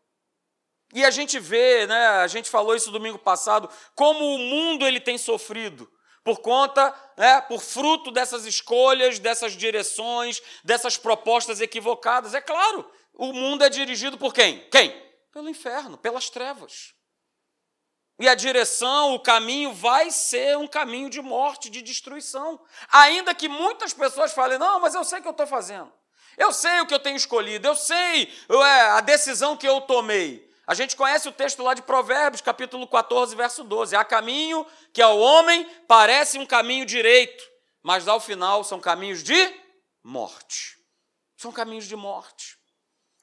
E 0.94 1.04
a 1.04 1.10
gente 1.10 1.40
vê, 1.40 1.84
né, 1.88 2.06
a 2.06 2.28
gente 2.28 2.48
falou 2.48 2.76
isso 2.76 2.92
domingo 2.92 3.18
passado, 3.18 3.68
como 3.96 4.24
o 4.24 4.38
mundo 4.38 4.86
ele 4.86 5.00
tem 5.00 5.18
sofrido 5.18 5.90
por 6.26 6.40
conta, 6.40 6.92
né, 7.16 7.40
por 7.42 7.60
fruto 7.60 8.10
dessas 8.10 8.44
escolhas, 8.44 9.20
dessas 9.20 9.52
direções, 9.52 10.42
dessas 10.64 10.98
propostas 10.98 11.60
equivocadas. 11.60 12.34
É 12.34 12.40
claro, 12.40 12.84
o 13.14 13.32
mundo 13.32 13.62
é 13.62 13.68
dirigido 13.68 14.18
por 14.18 14.34
quem? 14.34 14.68
Quem? 14.68 14.90
Pelo 15.32 15.48
inferno, 15.48 15.96
pelas 15.96 16.28
trevas. 16.28 16.94
E 18.18 18.28
a 18.28 18.34
direção, 18.34 19.14
o 19.14 19.20
caminho 19.20 19.72
vai 19.72 20.10
ser 20.10 20.58
um 20.58 20.66
caminho 20.66 21.08
de 21.08 21.22
morte, 21.22 21.70
de 21.70 21.80
destruição. 21.80 22.60
Ainda 22.90 23.32
que 23.32 23.46
muitas 23.48 23.92
pessoas 23.92 24.32
falem, 24.32 24.58
não, 24.58 24.80
mas 24.80 24.96
eu 24.96 25.04
sei 25.04 25.20
o 25.20 25.22
que 25.22 25.28
eu 25.28 25.32
estou 25.32 25.46
fazendo. 25.46 25.92
Eu 26.36 26.52
sei 26.52 26.80
o 26.80 26.86
que 26.86 26.94
eu 26.94 26.98
tenho 26.98 27.16
escolhido, 27.16 27.68
eu 27.68 27.76
sei 27.76 28.34
é, 28.50 28.80
a 28.90 29.00
decisão 29.00 29.56
que 29.56 29.68
eu 29.68 29.80
tomei. 29.80 30.52
A 30.66 30.74
gente 30.74 30.96
conhece 30.96 31.28
o 31.28 31.32
texto 31.32 31.62
lá 31.62 31.74
de 31.74 31.82
Provérbios, 31.82 32.40
capítulo 32.40 32.88
14, 32.88 33.36
verso 33.36 33.62
12. 33.62 33.94
Há 33.94 34.04
caminho 34.04 34.66
que 34.92 35.00
ao 35.00 35.16
homem 35.16 35.64
parece 35.86 36.38
um 36.38 36.46
caminho 36.46 36.84
direito, 36.84 37.44
mas 37.82 38.08
ao 38.08 38.18
final 38.18 38.64
são 38.64 38.80
caminhos 38.80 39.22
de 39.22 39.54
morte. 40.02 40.76
São 41.36 41.52
caminhos 41.52 41.84
de 41.84 41.94
morte. 41.94 42.58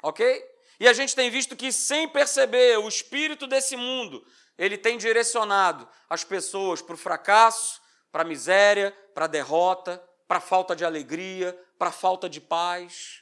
Ok? 0.01 0.41
E 0.79 0.87
a 0.87 0.93
gente 0.93 1.13
tem 1.13 1.29
visto 1.29 1.53
que, 1.55 1.71
sem 1.73 2.07
perceber, 2.07 2.77
o 2.77 2.87
espírito 2.87 3.45
desse 3.45 3.75
mundo, 3.75 4.25
ele 4.57 4.77
tem 4.77 4.97
direcionado 4.97 5.87
as 6.09 6.23
pessoas 6.23 6.81
para 6.81 6.95
o 6.95 6.97
fracasso, 6.97 7.81
para 8.09 8.21
a 8.21 8.25
miséria, 8.25 8.91
para 9.13 9.25
a 9.25 9.27
derrota, 9.29 10.01
para 10.27 10.37
a 10.37 10.41
falta 10.41 10.75
de 10.75 10.85
alegria, 10.85 11.59
para 11.77 11.89
a 11.89 11.93
falta 11.93 12.29
de 12.29 12.39
paz. 12.39 13.21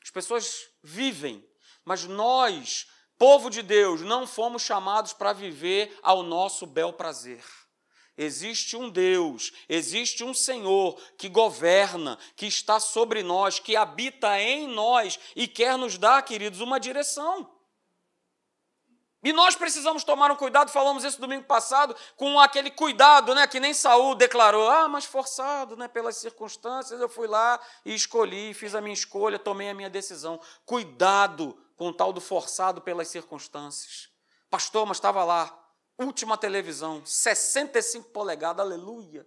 As 0.00 0.10
pessoas 0.10 0.68
vivem, 0.82 1.44
mas 1.84 2.04
nós 2.04 2.86
Povo 3.22 3.50
de 3.50 3.62
Deus, 3.62 4.00
não 4.00 4.26
fomos 4.26 4.62
chamados 4.62 5.12
para 5.12 5.32
viver 5.32 5.96
ao 6.02 6.24
nosso 6.24 6.66
bel 6.66 6.92
prazer. 6.92 7.44
Existe 8.18 8.76
um 8.76 8.90
Deus, 8.90 9.52
existe 9.68 10.24
um 10.24 10.34
Senhor 10.34 11.00
que 11.16 11.28
governa, 11.28 12.18
que 12.34 12.46
está 12.46 12.80
sobre 12.80 13.22
nós, 13.22 13.60
que 13.60 13.76
habita 13.76 14.40
em 14.40 14.66
nós 14.66 15.20
e 15.36 15.46
quer 15.46 15.78
nos 15.78 15.96
dar, 15.96 16.20
queridos, 16.22 16.60
uma 16.60 16.80
direção. 16.80 17.48
E 19.22 19.32
nós 19.32 19.54
precisamos 19.54 20.02
tomar 20.02 20.32
um 20.32 20.36
cuidado, 20.36 20.72
falamos 20.72 21.04
isso 21.04 21.20
domingo 21.20 21.44
passado, 21.44 21.94
com 22.16 22.40
aquele 22.40 22.72
cuidado, 22.72 23.36
né, 23.36 23.46
que 23.46 23.60
nem 23.60 23.72
Saul 23.72 24.16
declarou: 24.16 24.68
"Ah, 24.68 24.88
mas 24.88 25.04
forçado, 25.04 25.76
né, 25.76 25.86
pelas 25.86 26.16
circunstâncias, 26.16 27.00
eu 27.00 27.08
fui 27.08 27.28
lá 27.28 27.60
e 27.84 27.94
escolhi, 27.94 28.52
fiz 28.52 28.74
a 28.74 28.80
minha 28.80 28.92
escolha, 28.92 29.38
tomei 29.38 29.70
a 29.70 29.74
minha 29.74 29.88
decisão". 29.88 30.40
Cuidado 30.66 31.56
com 31.82 31.88
o 31.88 31.92
tal 31.92 32.12
do 32.12 32.20
forçado 32.20 32.80
pelas 32.80 33.08
circunstâncias. 33.08 34.08
Pastor, 34.48 34.86
mas 34.86 34.98
estava 34.98 35.24
lá, 35.24 35.52
última 35.98 36.38
televisão, 36.38 37.04
65 37.04 38.10
polegadas, 38.10 38.64
aleluia. 38.64 39.26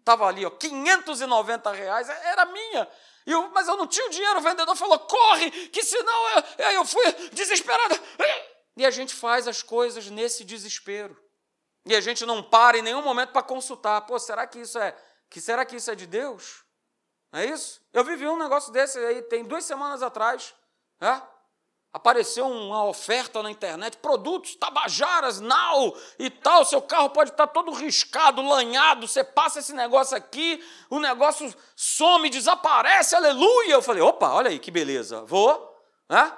Estava 0.00 0.26
ali, 0.26 0.44
ó, 0.44 0.50
590 0.50 1.70
reais, 1.70 2.08
era 2.08 2.44
minha. 2.46 2.88
Eu, 3.24 3.50
mas 3.50 3.68
eu 3.68 3.76
não 3.76 3.86
tinha 3.86 4.04
o 4.04 4.10
dinheiro, 4.10 4.40
o 4.40 4.42
vendedor 4.42 4.74
falou: 4.74 4.98
corre, 4.98 5.68
que 5.68 5.84
senão 5.84 6.28
eu, 6.58 6.70
eu 6.72 6.84
fui 6.84 7.04
desesperado. 7.32 7.94
E 8.76 8.84
a 8.84 8.90
gente 8.90 9.14
faz 9.14 9.46
as 9.46 9.62
coisas 9.62 10.10
nesse 10.10 10.42
desespero. 10.42 11.16
E 11.86 11.94
a 11.94 12.00
gente 12.00 12.26
não 12.26 12.42
para 12.42 12.78
em 12.78 12.82
nenhum 12.82 13.02
momento 13.02 13.30
para 13.30 13.44
consultar. 13.44 14.00
Pô, 14.00 14.18
será 14.18 14.44
que 14.44 14.58
isso 14.58 14.76
é 14.76 14.96
que 15.30 15.40
será 15.40 15.64
que 15.64 15.76
isso 15.76 15.88
é 15.88 15.94
de 15.94 16.08
Deus? 16.08 16.64
é 17.32 17.44
isso? 17.44 17.80
Eu 17.92 18.02
vivi 18.02 18.26
um 18.26 18.36
negócio 18.36 18.72
desse 18.72 18.98
aí 18.98 19.22
tem 19.22 19.44
duas 19.44 19.64
semanas 19.64 20.02
atrás. 20.02 20.52
É? 21.00 21.22
Apareceu 21.92 22.46
uma 22.46 22.86
oferta 22.86 23.42
na 23.42 23.50
internet, 23.50 23.98
produtos, 23.98 24.54
tabajaras, 24.54 25.40
nau 25.40 25.94
e 26.18 26.30
tal. 26.30 26.64
Seu 26.64 26.80
carro 26.80 27.10
pode 27.10 27.30
estar 27.30 27.46
todo 27.48 27.70
riscado, 27.70 28.40
lanhado. 28.40 29.06
Você 29.06 29.22
passa 29.22 29.58
esse 29.58 29.74
negócio 29.74 30.16
aqui, 30.16 30.64
o 30.88 30.98
negócio 30.98 31.54
some, 31.76 32.30
desaparece, 32.30 33.14
aleluia. 33.14 33.74
Eu 33.74 33.82
falei, 33.82 34.02
opa, 34.02 34.30
olha 34.30 34.48
aí 34.48 34.58
que 34.58 34.70
beleza. 34.70 35.22
Vou, 35.26 35.76
né? 36.08 36.32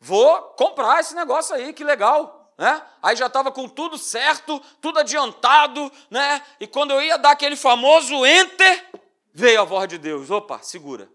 Vou 0.00 0.42
comprar 0.54 0.98
esse 0.98 1.14
negócio 1.14 1.54
aí, 1.54 1.72
que 1.72 1.84
legal. 1.84 2.52
Né? 2.58 2.82
Aí 3.00 3.14
já 3.14 3.26
estava 3.26 3.52
com 3.52 3.68
tudo 3.68 3.96
certo, 3.96 4.60
tudo 4.80 4.98
adiantado, 4.98 5.92
né? 6.10 6.44
E 6.58 6.66
quando 6.66 6.90
eu 6.90 7.00
ia 7.00 7.16
dar 7.16 7.30
aquele 7.30 7.54
famoso 7.54 8.26
enter, 8.26 8.90
veio 9.32 9.60
a 9.60 9.64
voz 9.64 9.88
de 9.88 9.96
Deus: 9.96 10.28
opa, 10.28 10.58
segura. 10.58 11.08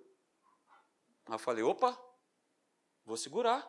Aí 1.26 1.36
eu 1.36 1.40
falei: 1.40 1.64
opa, 1.64 1.98
vou 3.08 3.16
segurar. 3.16 3.66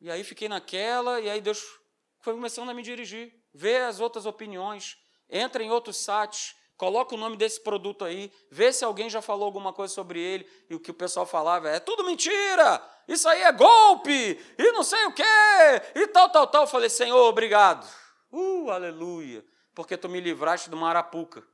E 0.00 0.10
aí 0.10 0.24
fiquei 0.24 0.48
naquela, 0.48 1.20
e 1.20 1.30
aí 1.30 1.40
Deus 1.40 1.64
foi 2.18 2.34
começando 2.34 2.68
a 2.68 2.74
me 2.74 2.82
dirigir, 2.82 3.32
ver 3.54 3.82
as 3.82 4.00
outras 4.00 4.26
opiniões, 4.26 4.98
entra 5.30 5.62
em 5.62 5.70
outros 5.70 5.96
sites, 5.96 6.54
coloca 6.76 7.14
o 7.14 7.18
nome 7.18 7.36
desse 7.36 7.60
produto 7.60 8.04
aí, 8.04 8.32
vê 8.50 8.72
se 8.72 8.84
alguém 8.84 9.08
já 9.08 9.22
falou 9.22 9.46
alguma 9.46 9.72
coisa 9.72 9.94
sobre 9.94 10.20
ele, 10.20 10.48
e 10.68 10.74
o 10.74 10.80
que 10.80 10.90
o 10.90 10.94
pessoal 10.94 11.26
falava 11.26 11.68
é 11.68 11.78
tudo 11.78 12.04
mentira, 12.04 12.84
isso 13.06 13.28
aí 13.28 13.42
é 13.42 13.52
golpe, 13.52 14.38
e 14.58 14.72
não 14.72 14.82
sei 14.82 15.06
o 15.06 15.12
quê, 15.12 15.22
e 15.94 16.06
tal, 16.08 16.28
tal, 16.30 16.46
tal. 16.48 16.62
Eu 16.64 16.68
falei, 16.68 16.90
Senhor, 16.90 17.24
obrigado. 17.24 17.88
Uh, 18.32 18.70
aleluia, 18.70 19.44
porque 19.74 19.96
tu 19.96 20.08
me 20.08 20.20
livraste 20.20 20.68
do 20.68 20.76
marapuca. 20.76 21.46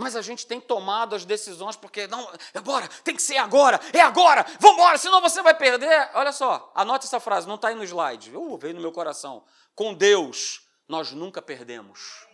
Mas 0.00 0.16
a 0.16 0.22
gente 0.22 0.46
tem 0.46 0.58
tomado 0.58 1.14
as 1.14 1.26
decisões 1.26 1.76
porque 1.76 2.06
não, 2.06 2.26
agora, 2.54 2.88
tem 3.04 3.14
que 3.14 3.20
ser 3.20 3.36
agora, 3.36 3.78
é 3.92 4.00
agora, 4.00 4.46
vamos 4.58 4.78
embora, 4.78 4.96
senão 4.96 5.20
você 5.20 5.42
vai 5.42 5.54
perder. 5.54 6.10
Olha 6.14 6.32
só, 6.32 6.72
anote 6.74 7.04
essa 7.04 7.20
frase, 7.20 7.46
não 7.46 7.56
está 7.56 7.68
aí 7.68 7.74
no 7.74 7.84
slide. 7.84 8.34
Uh, 8.34 8.56
veio 8.56 8.74
no 8.74 8.80
meu 8.80 8.92
coração. 8.92 9.44
Com 9.74 9.92
Deus, 9.92 10.66
nós 10.88 11.12
nunca 11.12 11.42
perdemos. 11.42 12.26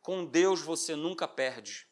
Com 0.00 0.24
Deus 0.24 0.62
você 0.62 0.94
nunca 0.94 1.26
perde. 1.26 1.88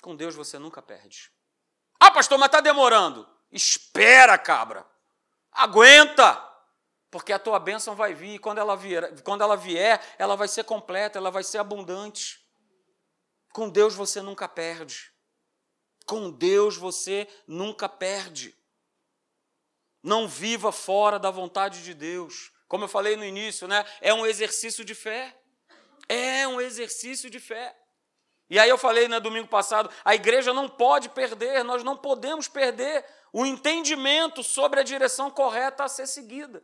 Com 0.00 0.16
Deus 0.16 0.34
você 0.34 0.58
nunca 0.58 0.80
perde. 0.80 1.30
Ah, 2.00 2.10
pastor, 2.10 2.38
mas 2.38 2.46
está 2.46 2.62
demorando. 2.62 3.28
Espera, 3.52 4.38
cabra. 4.38 4.86
Aguenta. 5.52 6.42
Porque 7.10 7.32
a 7.32 7.38
tua 7.38 7.58
bênção 7.58 7.94
vai 7.94 8.14
vir, 8.14 8.34
e 8.34 8.38
quando 8.38 8.58
ela 8.58 8.76
vier, 8.76 9.20
quando 9.22 9.42
ela 9.42 9.56
vier, 9.56 10.00
ela 10.18 10.36
vai 10.36 10.46
ser 10.46 10.64
completa, 10.64 11.18
ela 11.18 11.30
vai 11.30 11.42
ser 11.42 11.58
abundante. 11.58 12.40
Com 13.52 13.68
Deus 13.68 13.94
você 13.94 14.22
nunca 14.22 14.48
perde. 14.48 15.12
Com 16.06 16.30
Deus 16.30 16.76
você 16.76 17.28
nunca 17.46 17.88
perde. 17.88 18.56
Não 20.02 20.28
viva 20.28 20.70
fora 20.70 21.18
da 21.18 21.30
vontade 21.30 21.82
de 21.82 21.94
Deus. 21.94 22.52
Como 22.68 22.84
eu 22.84 22.88
falei 22.88 23.16
no 23.16 23.24
início, 23.24 23.66
né? 23.66 23.84
É 24.00 24.14
um 24.14 24.24
exercício 24.24 24.84
de 24.84 24.94
fé. 24.94 25.36
É 26.08 26.46
um 26.46 26.60
exercício 26.60 27.28
de 27.28 27.40
fé. 27.40 27.76
E 28.48 28.58
aí 28.58 28.68
eu 28.68 28.78
falei 28.78 29.04
no 29.04 29.10
né, 29.10 29.20
domingo 29.20 29.46
passado, 29.46 29.88
a 30.04 30.12
igreja 30.12 30.52
não 30.52 30.68
pode 30.68 31.08
perder, 31.08 31.62
nós 31.62 31.84
não 31.84 31.96
podemos 31.96 32.48
perder 32.48 33.04
o 33.32 33.46
entendimento 33.46 34.42
sobre 34.42 34.80
a 34.80 34.82
direção 34.82 35.30
correta 35.30 35.84
a 35.84 35.88
ser 35.88 36.08
seguida. 36.08 36.60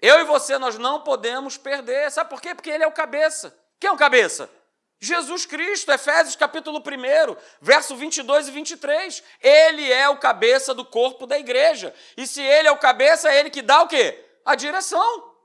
Eu 0.00 0.20
e 0.20 0.24
você, 0.24 0.58
nós 0.58 0.78
não 0.78 1.02
podemos 1.02 1.56
perder. 1.56 2.10
Sabe 2.10 2.30
por 2.30 2.40
quê? 2.40 2.54
Porque 2.54 2.70
ele 2.70 2.84
é 2.84 2.86
o 2.86 2.92
cabeça. 2.92 3.56
Quem 3.80 3.88
é 3.88 3.92
o 3.92 3.96
cabeça? 3.96 4.50
Jesus 4.98 5.44
Cristo, 5.44 5.92
Efésios 5.92 6.36
capítulo 6.36 6.78
1, 6.78 7.36
verso 7.60 7.94
22 7.94 8.48
e 8.48 8.50
23. 8.50 9.22
Ele 9.40 9.92
é 9.92 10.08
o 10.08 10.18
cabeça 10.18 10.72
do 10.72 10.84
corpo 10.84 11.26
da 11.26 11.38
igreja. 11.38 11.94
E 12.16 12.26
se 12.26 12.40
ele 12.40 12.68
é 12.68 12.72
o 12.72 12.78
cabeça, 12.78 13.30
é 13.30 13.38
ele 13.38 13.50
que 13.50 13.62
dá 13.62 13.82
o 13.82 13.88
quê? 13.88 14.24
A 14.44 14.54
direção. 14.54 15.36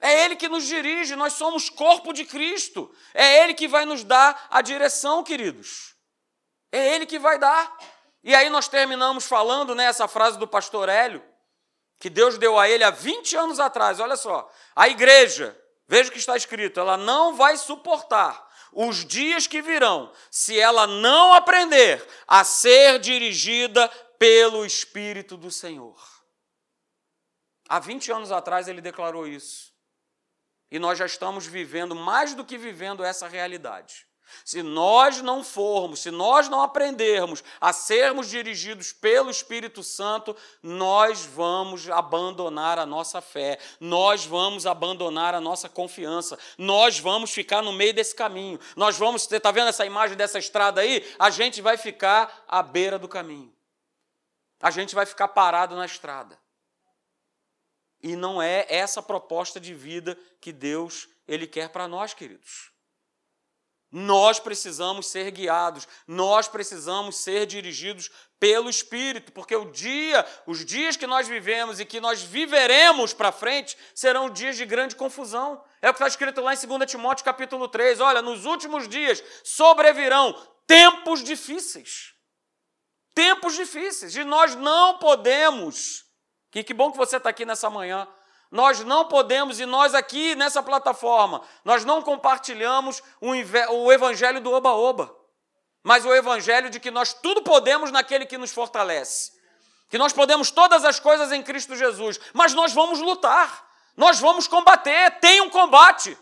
É 0.00 0.24
Ele 0.24 0.36
que 0.36 0.48
nos 0.48 0.64
dirige, 0.64 1.16
nós 1.16 1.32
somos 1.32 1.68
corpo 1.68 2.12
de 2.12 2.24
Cristo. 2.24 2.92
É 3.12 3.42
Ele 3.42 3.54
que 3.54 3.66
vai 3.66 3.84
nos 3.84 4.04
dar 4.04 4.46
a 4.50 4.62
direção, 4.62 5.24
queridos. 5.24 5.94
É 6.70 6.94
Ele 6.94 7.04
que 7.04 7.18
vai 7.18 7.38
dar. 7.38 7.76
E 8.22 8.34
aí 8.34 8.48
nós 8.48 8.68
terminamos 8.68 9.26
falando 9.26 9.74
nessa 9.74 10.04
né, 10.04 10.08
frase 10.08 10.38
do 10.38 10.46
pastor 10.46 10.88
Hélio, 10.88 11.22
que 11.98 12.08
Deus 12.08 12.38
deu 12.38 12.58
a 12.58 12.68
ele 12.68 12.84
há 12.84 12.90
20 12.90 13.36
anos 13.36 13.60
atrás. 13.60 14.00
Olha 14.00 14.16
só, 14.16 14.50
a 14.74 14.88
igreja, 14.88 15.58
veja 15.86 16.08
o 16.08 16.12
que 16.12 16.18
está 16.18 16.36
escrito, 16.36 16.80
ela 16.80 16.96
não 16.96 17.34
vai 17.34 17.56
suportar 17.56 18.48
os 18.72 19.04
dias 19.04 19.46
que 19.46 19.62
virão 19.62 20.12
se 20.30 20.58
ela 20.58 20.86
não 20.86 21.32
aprender 21.32 22.06
a 22.26 22.44
ser 22.44 22.98
dirigida 22.98 23.88
pelo 24.18 24.64
Espírito 24.64 25.36
do 25.36 25.50
Senhor. 25.50 25.96
Há 27.68 27.78
20 27.78 28.12
anos 28.12 28.32
atrás 28.32 28.66
ele 28.66 28.80
declarou 28.80 29.26
isso. 29.26 29.74
E 30.70 30.78
nós 30.78 30.98
já 30.98 31.06
estamos 31.06 31.46
vivendo, 31.46 31.94
mais 31.94 32.34
do 32.34 32.44
que 32.44 32.58
vivendo, 32.58 33.04
essa 33.04 33.28
realidade. 33.28 34.07
Se 34.44 34.62
nós 34.62 35.20
não 35.22 35.42
formos, 35.42 36.00
se 36.00 36.10
nós 36.10 36.48
não 36.48 36.62
aprendermos 36.62 37.42
a 37.60 37.72
sermos 37.72 38.28
dirigidos 38.28 38.92
pelo 38.92 39.30
Espírito 39.30 39.82
Santo, 39.82 40.36
nós 40.62 41.24
vamos 41.24 41.88
abandonar 41.88 42.78
a 42.78 42.86
nossa 42.86 43.20
fé, 43.20 43.58
nós 43.80 44.24
vamos 44.24 44.66
abandonar 44.66 45.34
a 45.34 45.40
nossa 45.40 45.68
confiança, 45.68 46.38
nós 46.56 46.98
vamos 46.98 47.30
ficar 47.30 47.62
no 47.62 47.72
meio 47.72 47.94
desse 47.94 48.14
caminho. 48.14 48.58
Nós 48.76 48.96
vamos, 48.96 49.22
você 49.22 49.36
está 49.36 49.50
vendo 49.50 49.68
essa 49.68 49.86
imagem 49.86 50.16
dessa 50.16 50.38
estrada 50.38 50.80
aí? 50.80 51.04
A 51.18 51.30
gente 51.30 51.60
vai 51.60 51.76
ficar 51.76 52.44
à 52.48 52.62
beira 52.62 52.98
do 52.98 53.08
caminho. 53.08 53.52
A 54.60 54.70
gente 54.70 54.94
vai 54.94 55.06
ficar 55.06 55.28
parado 55.28 55.76
na 55.76 55.86
estrada. 55.86 56.38
E 58.02 58.14
não 58.14 58.40
é 58.40 58.66
essa 58.68 59.02
proposta 59.02 59.60
de 59.60 59.74
vida 59.74 60.16
que 60.40 60.52
Deus 60.52 61.08
ele 61.26 61.46
quer 61.46 61.68
para 61.68 61.88
nós, 61.88 62.14
queridos. 62.14 62.70
Nós 63.90 64.38
precisamos 64.38 65.06
ser 65.06 65.30
guiados, 65.30 65.88
nós 66.06 66.46
precisamos 66.46 67.16
ser 67.16 67.46
dirigidos 67.46 68.10
pelo 68.38 68.68
Espírito, 68.68 69.32
porque 69.32 69.56
o 69.56 69.70
dia, 69.70 70.24
os 70.46 70.64
dias 70.64 70.96
que 70.96 71.06
nós 71.06 71.26
vivemos 71.26 71.80
e 71.80 71.86
que 71.86 72.00
nós 72.00 72.22
viveremos 72.22 73.14
para 73.14 73.32
frente 73.32 73.76
serão 73.94 74.28
dias 74.28 74.56
de 74.56 74.66
grande 74.66 74.94
confusão. 74.94 75.64
É 75.80 75.88
o 75.88 75.92
que 75.92 75.98
está 75.98 76.06
escrito 76.06 76.40
lá 76.40 76.52
em 76.54 76.66
2 76.66 76.90
Timóteo 76.90 77.24
capítulo 77.24 77.66
3. 77.66 78.00
Olha, 78.00 78.20
nos 78.20 78.44
últimos 78.44 78.86
dias 78.88 79.22
sobrevirão 79.42 80.34
tempos 80.66 81.24
difíceis. 81.24 82.14
Tempos 83.14 83.56
difíceis. 83.56 84.14
E 84.14 84.22
nós 84.22 84.54
não 84.54 84.98
podemos 84.98 86.08
que, 86.50 86.62
que 86.62 86.74
bom 86.74 86.90
que 86.90 86.98
você 86.98 87.16
está 87.16 87.30
aqui 87.30 87.44
nessa 87.44 87.68
manhã. 87.68 88.06
Nós 88.50 88.80
não 88.80 89.06
podemos, 89.06 89.60
e 89.60 89.66
nós 89.66 89.94
aqui 89.94 90.34
nessa 90.34 90.62
plataforma, 90.62 91.42
nós 91.64 91.84
não 91.84 92.00
compartilhamos 92.00 93.02
o 93.20 93.92
evangelho 93.92 94.40
do 94.40 94.52
oba-oba, 94.52 95.14
mas 95.82 96.04
o 96.04 96.14
evangelho 96.14 96.70
de 96.70 96.80
que 96.80 96.90
nós 96.90 97.12
tudo 97.12 97.42
podemos 97.42 97.90
naquele 97.90 98.24
que 98.24 98.38
nos 98.38 98.50
fortalece. 98.50 99.32
Que 99.90 99.98
nós 99.98 100.12
podemos 100.12 100.50
todas 100.50 100.84
as 100.84 100.98
coisas 100.98 101.30
em 101.30 101.42
Cristo 101.42 101.76
Jesus, 101.76 102.18
mas 102.32 102.54
nós 102.54 102.72
vamos 102.72 103.00
lutar, 103.00 103.66
nós 103.96 104.18
vamos 104.18 104.46
combater, 104.46 105.18
tem 105.20 105.40
um 105.42 105.50
combate. 105.50 106.16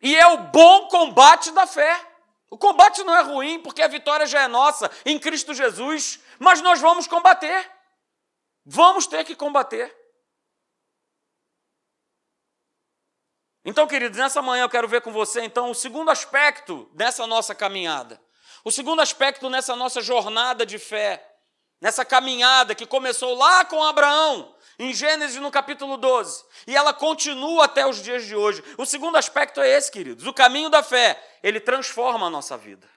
E 0.00 0.16
é 0.16 0.26
o 0.26 0.38
bom 0.38 0.88
combate 0.88 1.52
da 1.52 1.66
fé. 1.66 2.08
O 2.50 2.58
combate 2.58 3.02
não 3.04 3.16
é 3.16 3.22
ruim, 3.22 3.60
porque 3.60 3.80
a 3.80 3.88
vitória 3.88 4.26
já 4.26 4.42
é 4.42 4.48
nossa 4.48 4.90
em 5.06 5.18
Cristo 5.18 5.54
Jesus, 5.54 6.20
mas 6.38 6.60
nós 6.60 6.80
vamos 6.80 7.06
combater. 7.06 7.70
Vamos 8.64 9.06
ter 9.06 9.24
que 9.24 9.36
combater. 9.36 10.01
Então, 13.64 13.86
queridos, 13.86 14.18
nessa 14.18 14.42
manhã 14.42 14.64
eu 14.64 14.68
quero 14.68 14.88
ver 14.88 15.02
com 15.02 15.12
você, 15.12 15.42
então, 15.44 15.70
o 15.70 15.74
segundo 15.74 16.10
aspecto 16.10 16.90
dessa 16.92 17.26
nossa 17.26 17.54
caminhada. 17.54 18.20
O 18.64 18.70
segundo 18.70 19.00
aspecto 19.00 19.48
nessa 19.48 19.76
nossa 19.76 20.00
jornada 20.00 20.66
de 20.66 20.78
fé. 20.78 21.28
nessa 21.80 22.04
caminhada 22.04 22.76
que 22.76 22.86
começou 22.86 23.34
lá 23.34 23.64
com 23.64 23.82
Abraão, 23.82 24.54
em 24.78 24.94
Gênesis 24.94 25.40
no 25.40 25.50
capítulo 25.50 25.96
12, 25.96 26.44
e 26.66 26.76
ela 26.76 26.94
continua 26.94 27.64
até 27.64 27.84
os 27.84 28.00
dias 28.00 28.24
de 28.24 28.36
hoje. 28.36 28.62
O 28.78 28.86
segundo 28.86 29.16
aspecto 29.16 29.60
é 29.60 29.68
esse, 29.68 29.90
queridos: 29.90 30.24
o 30.26 30.32
caminho 30.32 30.70
da 30.70 30.82
fé, 30.82 31.20
ele 31.42 31.58
transforma 31.58 32.28
a 32.28 32.30
nossa 32.30 32.56
vida. 32.56 32.88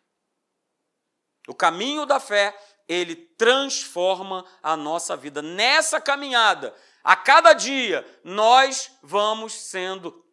O 1.47 1.55
caminho 1.55 2.05
da 2.05 2.19
fé, 2.19 2.55
ele 2.87 3.15
transforma 3.15 4.45
a 4.61 4.77
nossa 4.77 5.17
vida. 5.17 5.41
Nessa 5.41 5.99
caminhada, 5.99 6.73
a 7.03 7.15
cada 7.15 7.53
dia, 7.53 8.05
nós 8.23 8.91
vamos 9.01 9.53
sendo 9.53 10.24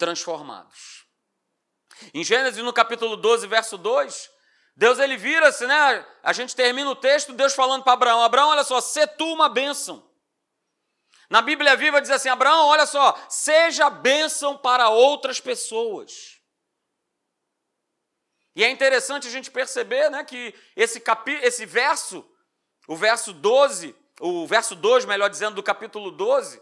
transformados. 0.00 1.04
Em 2.14 2.24
Gênesis, 2.24 2.64
no 2.64 2.72
capítulo 2.72 3.18
12, 3.18 3.46
verso 3.46 3.76
2, 3.76 4.30
Deus 4.74 4.98
ele 4.98 5.18
vira-se, 5.18 5.66
né? 5.66 6.06
A 6.22 6.32
gente 6.32 6.56
termina 6.56 6.88
o 6.88 6.96
texto, 6.96 7.34
Deus 7.34 7.54
falando 7.54 7.84
para 7.84 7.92
Abraão: 7.92 8.22
Abraão, 8.22 8.48
olha 8.48 8.64
só, 8.64 8.80
sê 8.80 9.06
tu 9.06 9.30
uma 9.30 9.50
bênção. 9.50 10.08
Na 11.28 11.42
Bíblia 11.42 11.76
Viva 11.76 12.00
diz 12.00 12.10
assim: 12.10 12.30
Abraão, 12.30 12.68
olha 12.68 12.86
só, 12.86 13.14
seja 13.28 13.90
bênção 13.90 14.56
para 14.56 14.88
outras 14.88 15.38
pessoas. 15.38 16.40
E 18.56 18.64
é 18.64 18.70
interessante 18.70 19.28
a 19.28 19.30
gente 19.30 19.50
perceber 19.50 20.10
né, 20.10 20.24
que 20.24 20.54
esse, 20.74 20.98
capi, 20.98 21.38
esse 21.42 21.66
verso, 21.66 22.26
o 22.88 22.96
verso 22.96 23.34
12, 23.34 23.94
o 24.18 24.46
verso 24.46 24.74
2, 24.74 25.04
melhor 25.04 25.28
dizendo, 25.28 25.56
do 25.56 25.62
capítulo 25.62 26.10
12, 26.10 26.60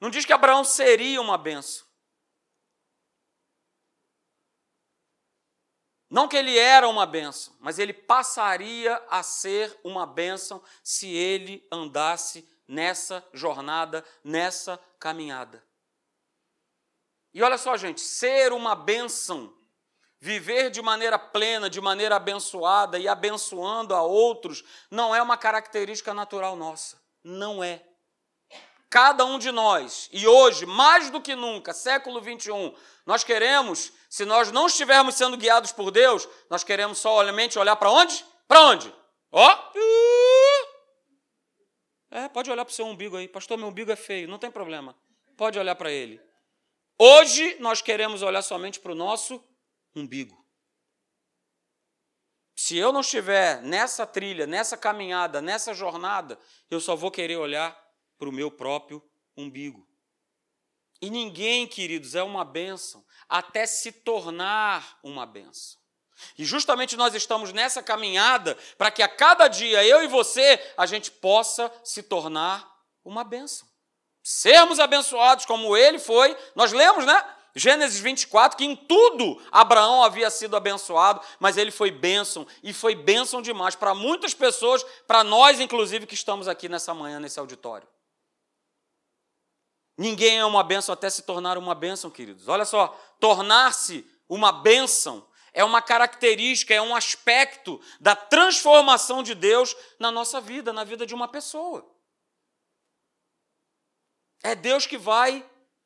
não 0.00 0.10
diz 0.10 0.24
que 0.24 0.32
Abraão 0.32 0.62
seria 0.62 1.20
uma 1.20 1.36
benção. 1.36 1.87
Não 6.10 6.26
que 6.26 6.36
ele 6.36 6.56
era 6.56 6.88
uma 6.88 7.04
benção, 7.04 7.54
mas 7.60 7.78
ele 7.78 7.92
passaria 7.92 8.96
a 9.10 9.22
ser 9.22 9.78
uma 9.84 10.06
benção 10.06 10.62
se 10.82 11.08
ele 11.08 11.66
andasse 11.70 12.48
nessa 12.66 13.26
jornada, 13.32 14.04
nessa 14.24 14.78
caminhada. 14.98 15.62
E 17.32 17.42
olha 17.42 17.58
só, 17.58 17.76
gente, 17.76 18.00
ser 18.00 18.52
uma 18.52 18.74
bênção, 18.74 19.54
viver 20.18 20.70
de 20.70 20.80
maneira 20.80 21.18
plena, 21.18 21.68
de 21.68 21.80
maneira 21.80 22.16
abençoada 22.16 22.98
e 22.98 23.06
abençoando 23.06 23.94
a 23.94 24.02
outros, 24.02 24.64
não 24.90 25.14
é 25.14 25.22
uma 25.22 25.36
característica 25.36 26.14
natural 26.14 26.56
nossa. 26.56 27.00
Não 27.22 27.62
é. 27.62 27.84
Cada 28.90 29.24
um 29.24 29.38
de 29.38 29.50
nós, 29.50 30.08
e 30.12 30.26
hoje, 30.26 30.64
mais 30.64 31.10
do 31.10 31.20
que 31.20 31.34
nunca, 31.34 31.74
século 31.74 32.22
21, 32.22 32.74
nós 33.04 33.22
queremos, 33.22 33.92
se 34.08 34.24
nós 34.24 34.50
não 34.50 34.66
estivermos 34.66 35.14
sendo 35.14 35.36
guiados 35.36 35.72
por 35.72 35.90
Deus, 35.90 36.26
nós 36.48 36.64
queremos 36.64 36.98
somente 36.98 37.58
olhar 37.58 37.76
para 37.76 37.90
onde? 37.90 38.24
Para 38.46 38.62
onde? 38.62 38.94
Ó! 39.30 39.72
É, 42.10 42.28
pode 42.30 42.50
olhar 42.50 42.64
para 42.64 42.72
o 42.72 42.74
seu 42.74 42.86
umbigo 42.86 43.18
aí. 43.18 43.28
Pastor, 43.28 43.58
meu 43.58 43.68
umbigo 43.68 43.92
é 43.92 43.96
feio, 43.96 44.26
não 44.26 44.38
tem 44.38 44.50
problema. 44.50 44.96
Pode 45.36 45.58
olhar 45.58 45.74
para 45.74 45.92
ele. 45.92 46.18
Hoje 46.98 47.56
nós 47.60 47.82
queremos 47.82 48.22
olhar 48.22 48.42
somente 48.42 48.80
para 48.80 48.92
o 48.92 48.94
nosso 48.94 49.44
umbigo. 49.94 50.36
Se 52.56 52.76
eu 52.76 52.90
não 52.90 53.02
estiver 53.02 53.62
nessa 53.62 54.06
trilha, 54.06 54.46
nessa 54.46 54.76
caminhada, 54.76 55.40
nessa 55.40 55.72
jornada, 55.74 56.38
eu 56.70 56.80
só 56.80 56.96
vou 56.96 57.10
querer 57.10 57.36
olhar 57.36 57.87
para 58.18 58.28
o 58.28 58.32
meu 58.32 58.50
próprio 58.50 59.02
umbigo. 59.36 59.86
E 61.00 61.10
ninguém, 61.10 61.66
queridos, 61.66 62.14
é 62.14 62.22
uma 62.22 62.44
bênção 62.44 63.04
até 63.28 63.66
se 63.66 63.92
tornar 63.92 64.98
uma 65.02 65.24
bênção. 65.24 65.78
E 66.36 66.44
justamente 66.44 66.96
nós 66.96 67.14
estamos 67.14 67.52
nessa 67.52 67.82
caminhada 67.82 68.56
para 68.76 68.90
que 68.90 69.02
a 69.02 69.08
cada 69.08 69.46
dia 69.46 69.84
eu 69.84 70.02
e 70.02 70.08
você 70.08 70.60
a 70.76 70.84
gente 70.84 71.10
possa 71.10 71.72
se 71.84 72.02
tornar 72.02 72.68
uma 73.04 73.22
bênção. 73.22 73.68
Sermos 74.22 74.80
abençoados 74.80 75.46
como 75.46 75.76
ele 75.76 75.98
foi. 75.98 76.36
Nós 76.56 76.72
lemos, 76.72 77.06
né? 77.06 77.24
Gênesis 77.54 77.98
24, 77.98 78.56
que 78.56 78.64
em 78.64 78.76
tudo 78.76 79.42
Abraão 79.50 80.04
havia 80.04 80.30
sido 80.30 80.56
abençoado, 80.56 81.20
mas 81.40 81.56
ele 81.56 81.70
foi 81.70 81.90
bênção 81.90 82.46
e 82.62 82.72
foi 82.72 82.94
bênção 82.94 83.42
demais 83.42 83.74
para 83.74 83.94
muitas 83.94 84.34
pessoas, 84.34 84.84
para 85.06 85.24
nós 85.24 85.58
inclusive 85.58 86.06
que 86.06 86.14
estamos 86.14 86.46
aqui 86.46 86.68
nessa 86.68 86.94
manhã 86.94 87.18
nesse 87.18 87.40
auditório. 87.40 87.88
Ninguém 89.98 90.38
é 90.38 90.44
uma 90.44 90.62
bênção 90.62 90.92
até 90.92 91.10
se 91.10 91.22
tornar 91.22 91.58
uma 91.58 91.74
bênção, 91.74 92.08
queridos. 92.08 92.46
Olha 92.46 92.64
só, 92.64 92.88
tornar-se 93.18 94.08
uma 94.28 94.52
bênção 94.52 95.26
é 95.52 95.64
uma 95.64 95.82
característica, 95.82 96.72
é 96.72 96.80
um 96.80 96.94
aspecto 96.94 97.80
da 97.98 98.14
transformação 98.14 99.24
de 99.24 99.34
Deus 99.34 99.74
na 99.98 100.12
nossa 100.12 100.40
vida, 100.40 100.72
na 100.72 100.84
vida 100.84 101.04
de 101.04 101.16
uma 101.16 101.26
pessoa. 101.26 101.84
É 104.40 104.54
Deus 104.54 104.86
que 104.86 104.96
vai 104.96 105.44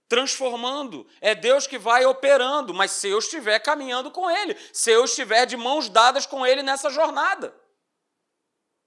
transformando, 0.08 1.06
é 1.22 1.34
Deus 1.34 1.66
que 1.66 1.78
vai 1.78 2.04
operando, 2.04 2.74
mas 2.74 2.90
se 2.90 3.08
eu 3.08 3.18
estiver 3.18 3.58
caminhando 3.60 4.10
com 4.10 4.30
Ele, 4.30 4.54
se 4.74 4.90
eu 4.90 5.06
estiver 5.06 5.46
de 5.46 5.56
mãos 5.56 5.88
dadas 5.88 6.26
com 6.26 6.44
Ele 6.44 6.62
nessa 6.62 6.90
jornada. 6.90 7.61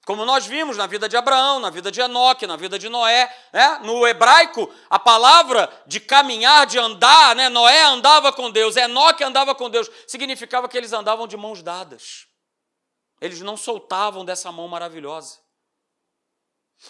Como 0.05 0.23
nós 0.23 0.45
vimos 0.45 0.77
na 0.77 0.85
vida 0.85 1.09
de 1.09 1.17
Abraão, 1.17 1.59
na 1.59 1.71
vida 1.71 1.91
de 1.91 1.99
Enoque, 1.99 2.45
na 2.45 2.55
vida 2.55 2.77
de 2.77 2.87
Noé. 2.87 3.27
Né? 3.51 3.79
No 3.83 4.07
hebraico, 4.07 4.71
a 4.87 4.99
palavra 4.99 5.67
de 5.87 5.99
caminhar, 5.99 6.67
de 6.67 6.77
andar, 6.77 7.35
né? 7.35 7.49
Noé 7.49 7.81
andava 7.85 8.31
com 8.31 8.51
Deus, 8.51 8.75
Enoque 8.75 9.23
andava 9.23 9.55
com 9.55 9.67
Deus, 9.67 9.89
significava 10.07 10.69
que 10.69 10.77
eles 10.77 10.93
andavam 10.93 11.27
de 11.27 11.35
mãos 11.35 11.63
dadas. 11.63 12.27
Eles 13.19 13.41
não 13.41 13.57
soltavam 13.57 14.23
dessa 14.23 14.51
mão 14.51 14.67
maravilhosa. 14.67 15.39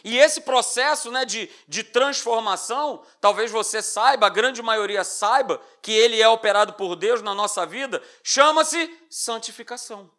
E 0.03 0.17
esse 0.17 0.41
processo 0.41 1.09
né, 1.09 1.23
de, 1.23 1.49
de 1.69 1.83
transformação, 1.83 3.01
talvez 3.21 3.49
você 3.49 3.81
saiba, 3.81 4.25
a 4.25 4.29
grande 4.29 4.61
maioria 4.61 5.05
saiba, 5.05 5.61
que 5.81 5.91
ele 5.91 6.21
é 6.21 6.27
operado 6.27 6.73
por 6.73 6.97
Deus 6.97 7.21
na 7.21 7.33
nossa 7.33 7.65
vida, 7.65 8.03
chama-se 8.21 8.91
santificação. 9.09 10.11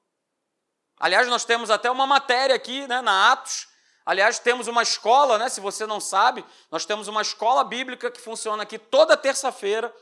Aliás, 0.98 1.26
nós 1.28 1.44
temos 1.44 1.70
até 1.70 1.90
uma 1.90 2.06
matéria 2.06 2.56
aqui 2.56 2.87
né, 2.87 3.00
na 3.00 3.32
Atos. 3.32 3.68
Aliás, 4.04 4.38
temos 4.38 4.68
uma 4.68 4.82
escola, 4.82 5.37
né, 5.37 5.48
se 5.48 5.61
você 5.61 5.85
não 5.87 6.00
sabe, 6.00 6.44
nós 6.70 6.85
temos 6.85 7.09
uma 7.09 7.22
escola 7.22 7.64
bíblica 7.64 8.11
que 8.11 8.20
funciona 8.20 8.62
aqui 8.62 8.78
toda 8.78 9.16
terça-feira, 9.16 9.92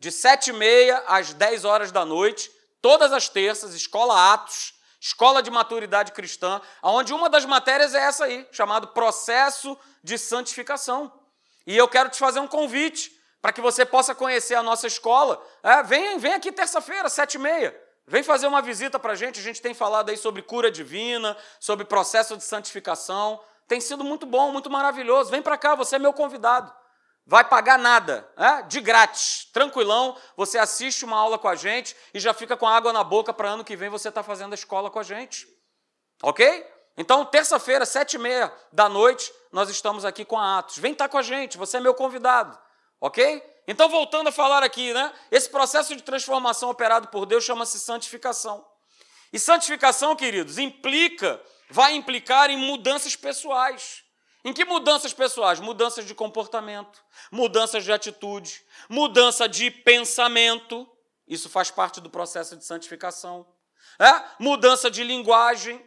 de 0.00 0.10
sete 0.10 0.50
e 0.50 0.52
meia 0.52 1.02
às 1.06 1.32
dez 1.32 1.64
horas 1.64 1.92
da 1.92 2.04
noite, 2.04 2.50
todas 2.80 3.12
as 3.12 3.28
terças, 3.28 3.72
Escola 3.72 4.34
Atos, 4.34 4.74
Escola 5.00 5.42
de 5.42 5.50
Maturidade 5.50 6.10
Cristã, 6.10 6.60
onde 6.82 7.14
uma 7.14 7.30
das 7.30 7.44
matérias 7.44 7.94
é 7.94 8.00
essa 8.00 8.24
aí, 8.24 8.46
chamado 8.50 8.88
Processo 8.88 9.78
de 10.02 10.18
Santificação. 10.18 11.12
E 11.64 11.76
eu 11.76 11.86
quero 11.86 12.08
te 12.08 12.18
fazer 12.18 12.40
um 12.40 12.48
convite 12.48 13.12
para 13.40 13.52
que 13.52 13.60
você 13.60 13.84
possa 13.84 14.14
conhecer 14.14 14.54
a 14.54 14.62
nossa 14.62 14.86
escola. 14.86 15.44
É, 15.62 15.82
vem, 15.82 16.18
vem 16.18 16.34
aqui 16.34 16.50
terça-feira, 16.52 17.08
sete 17.08 17.34
e 17.34 17.38
meia. 17.38 17.81
Vem 18.06 18.22
fazer 18.22 18.46
uma 18.46 18.60
visita 18.60 18.98
para 18.98 19.12
a 19.12 19.16
gente. 19.16 19.40
A 19.40 19.42
gente 19.42 19.62
tem 19.62 19.74
falado 19.74 20.10
aí 20.10 20.16
sobre 20.16 20.42
cura 20.42 20.70
divina, 20.70 21.36
sobre 21.60 21.84
processo 21.84 22.36
de 22.36 22.44
santificação. 22.44 23.40
Tem 23.68 23.80
sido 23.80 24.04
muito 24.04 24.26
bom, 24.26 24.52
muito 24.52 24.70
maravilhoso. 24.70 25.30
Vem 25.30 25.42
para 25.42 25.56
cá, 25.56 25.74
você 25.74 25.96
é 25.96 25.98
meu 25.98 26.12
convidado. 26.12 26.72
Vai 27.24 27.44
pagar 27.44 27.78
nada, 27.78 28.28
é? 28.36 28.62
de 28.62 28.80
grátis, 28.80 29.48
tranquilão. 29.52 30.16
Você 30.36 30.58
assiste 30.58 31.04
uma 31.04 31.16
aula 31.16 31.38
com 31.38 31.46
a 31.46 31.54
gente 31.54 31.96
e 32.12 32.18
já 32.18 32.34
fica 32.34 32.56
com 32.56 32.66
água 32.66 32.92
na 32.92 33.04
boca 33.04 33.32
para 33.32 33.48
ano 33.48 33.64
que 33.64 33.76
vem 33.76 33.88
você 33.88 34.08
estar 34.08 34.22
tá 34.22 34.26
fazendo 34.26 34.52
a 34.52 34.56
escola 34.56 34.90
com 34.90 34.98
a 34.98 35.04
gente. 35.04 35.46
Ok? 36.22 36.66
Então, 36.96 37.24
terça-feira, 37.24 37.86
sete 37.86 38.14
e 38.14 38.18
meia 38.18 38.52
da 38.72 38.88
noite, 38.88 39.32
nós 39.52 39.70
estamos 39.70 40.04
aqui 40.04 40.24
com 40.24 40.38
a 40.38 40.58
Atos. 40.58 40.78
Vem 40.78 40.92
estar 40.92 41.04
tá 41.04 41.08
com 41.08 41.18
a 41.18 41.22
gente, 41.22 41.56
você 41.56 41.76
é 41.76 41.80
meu 41.80 41.94
convidado. 41.94 42.58
Ok? 43.00 43.42
Então, 43.66 43.88
voltando 43.88 44.28
a 44.28 44.32
falar 44.32 44.62
aqui, 44.62 44.92
né? 44.92 45.12
Esse 45.30 45.48
processo 45.48 45.94
de 45.94 46.02
transformação 46.02 46.70
operado 46.70 47.08
por 47.08 47.26
Deus 47.26 47.44
chama-se 47.44 47.78
santificação. 47.78 48.66
E 49.32 49.38
santificação, 49.38 50.14
queridos, 50.16 50.58
implica, 50.58 51.40
vai 51.70 51.94
implicar 51.94 52.50
em 52.50 52.56
mudanças 52.56 53.16
pessoais. 53.16 54.02
Em 54.44 54.52
que 54.52 54.64
mudanças 54.64 55.12
pessoais? 55.12 55.60
Mudanças 55.60 56.04
de 56.04 56.14
comportamento, 56.14 57.02
mudanças 57.30 57.84
de 57.84 57.92
atitude, 57.92 58.64
mudança 58.88 59.48
de 59.48 59.70
pensamento. 59.70 60.88
Isso 61.26 61.48
faz 61.48 61.70
parte 61.70 62.00
do 62.00 62.10
processo 62.10 62.56
de 62.56 62.64
santificação. 62.64 63.46
É? 63.98 64.24
Mudança 64.40 64.90
de 64.90 65.04
linguagem. 65.04 65.80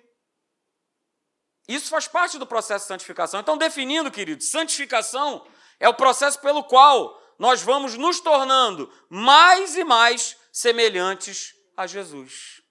Isso 1.68 1.90
faz 1.90 2.08
parte 2.08 2.38
do 2.38 2.48
processo 2.48 2.86
de 2.86 2.88
santificação. 2.88 3.42
Então, 3.42 3.58
definindo, 3.58 4.10
queridos, 4.10 4.50
santificação 4.50 5.46
é 5.80 5.90
o 5.90 5.94
processo 5.94 6.40
pelo 6.40 6.64
qual 6.64 7.22
nós 7.38 7.62
vamos 7.62 7.96
nos 7.96 8.20
tornando 8.20 8.92
mais 9.10 9.76
e 9.76 9.84
mais 9.84 10.38
semelhantes 10.52 11.54
a 11.76 11.86
Jesus. 11.86 12.62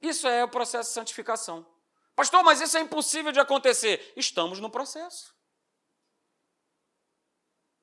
Isso 0.00 0.28
é 0.28 0.44
o 0.44 0.48
processo 0.48 0.90
de 0.90 0.94
santificação. 0.94 1.66
Pastor, 2.14 2.42
mas 2.42 2.60
isso 2.60 2.76
é 2.76 2.80
impossível 2.80 3.32
de 3.32 3.40
acontecer. 3.40 4.12
Estamos 4.16 4.60
no 4.60 4.70
processo. 4.70 5.34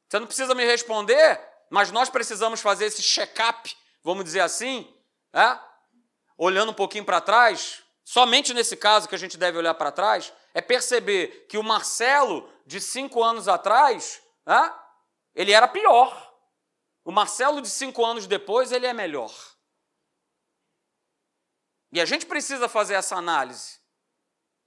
Você 0.10 0.20
não 0.20 0.28
precisa 0.28 0.54
me 0.54 0.64
responder, 0.64 1.42
mas 1.70 1.92
nós 1.92 2.10
precisamos 2.10 2.62
fazer 2.62 2.86
esse 2.86 3.02
check-up, 3.02 3.76
vamos 4.04 4.24
dizer 4.24 4.42
assim, 4.42 4.92
é? 5.34 5.60
olhando 6.38 6.72
um 6.72 6.76
pouquinho 6.76 7.06
para 7.06 7.20
trás, 7.20 7.84
somente 8.04 8.54
nesse 8.54 8.78
caso 8.78 9.10
que 9.10 9.16
a 9.16 9.18
gente 9.18 9.38
deve 9.38 9.58
olhar 9.58 9.74
para 9.74 9.92
trás, 9.92 10.32
é 10.54 10.62
perceber 10.62 11.48
que 11.50 11.58
o 11.58 11.64
Marcelo 11.64 12.48
de 12.66 12.80
cinco 12.80 13.24
anos 13.24 13.48
atrás, 13.48 14.22
né, 14.46 14.74
ele 15.36 15.52
era 15.52 15.68
pior. 15.68 16.34
O 17.04 17.12
Marcelo 17.12 17.62
de 17.62 17.70
cinco 17.70 18.06
anos 18.06 18.28
depois, 18.28 18.72
ele 18.72 18.86
é 18.86 18.94
melhor. 18.94 19.34
E 21.92 22.02
a 22.02 22.06
gente 22.06 22.26
precisa 22.26 22.68
fazer 22.68 22.96
essa 22.96 23.16
análise 23.16 23.80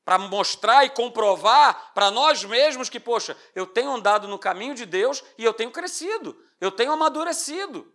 para 0.04 0.18
mostrar 0.18 0.84
e 0.84 0.90
comprovar 0.90 1.92
para 1.92 2.12
nós 2.12 2.44
mesmos 2.44 2.88
que, 2.88 3.00
poxa, 3.00 3.36
eu 3.56 3.66
tenho 3.66 3.90
andado 3.90 4.28
no 4.28 4.38
caminho 4.38 4.74
de 4.74 4.86
Deus 4.86 5.24
e 5.36 5.44
eu 5.44 5.52
tenho 5.52 5.72
crescido, 5.72 6.40
eu 6.60 6.70
tenho 6.70 6.92
amadurecido. 6.92 7.92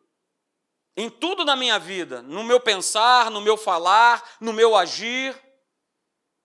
Em 0.98 1.10
tudo 1.10 1.46
na 1.46 1.56
minha 1.56 1.80
vida, 1.80 2.22
no 2.22 2.44
meu 2.44 2.60
pensar, 2.60 3.32
no 3.32 3.40
meu 3.40 3.56
falar, 3.56 4.22
no 4.42 4.52
meu 4.52 4.76
agir, 4.76 5.34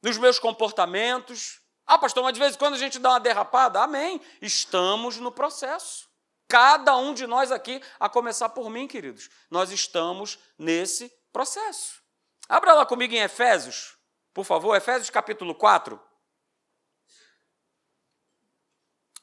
nos 0.00 0.16
meus 0.18 0.38
comportamentos. 0.38 1.60
Ah, 1.84 1.98
pastor, 1.98 2.22
mas 2.22 2.32
de 2.32 2.38
vez 2.38 2.54
em 2.54 2.58
quando 2.58 2.74
a 2.74 2.78
gente 2.78 3.00
dá 3.00 3.10
uma 3.10 3.20
derrapada. 3.20 3.82
Amém. 3.82 4.20
Estamos 4.40 5.16
no 5.16 5.32
processo. 5.32 6.05
Cada 6.48 6.96
um 6.96 7.12
de 7.12 7.26
nós 7.26 7.50
aqui, 7.50 7.82
a 7.98 8.08
começar 8.08 8.48
por 8.50 8.70
mim, 8.70 8.86
queridos, 8.86 9.28
nós 9.50 9.70
estamos 9.70 10.38
nesse 10.58 11.08
processo. 11.32 12.00
Abra 12.48 12.72
lá 12.72 12.86
comigo 12.86 13.14
em 13.14 13.18
Efésios, 13.18 13.96
por 14.32 14.44
favor, 14.44 14.76
Efésios 14.76 15.10
capítulo 15.10 15.54
4. 15.54 16.00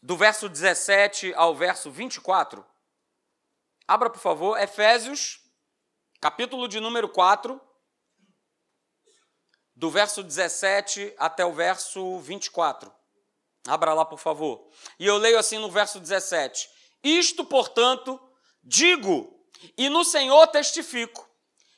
Do 0.01 0.17
verso 0.17 0.49
17 0.49 1.33
ao 1.35 1.55
verso 1.55 1.89
24. 1.89 2.65
Abra, 3.87 4.09
por 4.09 4.19
favor, 4.19 4.59
Efésios, 4.59 5.39
capítulo 6.19 6.67
de 6.67 6.81
número 6.81 7.07
4, 7.07 7.61
do 9.75 9.89
verso 9.89 10.23
17 10.23 11.13
até 11.17 11.45
o 11.45 11.53
verso 11.53 12.19
24. 12.19 12.93
Abra 13.67 13.93
lá, 13.93 14.03
por 14.03 14.19
favor. 14.19 14.69
E 14.99 15.05
eu 15.05 15.17
leio 15.17 15.39
assim 15.39 15.57
no 15.57 15.71
verso 15.71 15.99
17: 15.99 16.69
Isto, 17.03 17.43
portanto, 17.43 18.19
digo, 18.63 19.45
e 19.77 19.89
no 19.89 20.03
Senhor 20.03 20.47
testifico, 20.47 21.29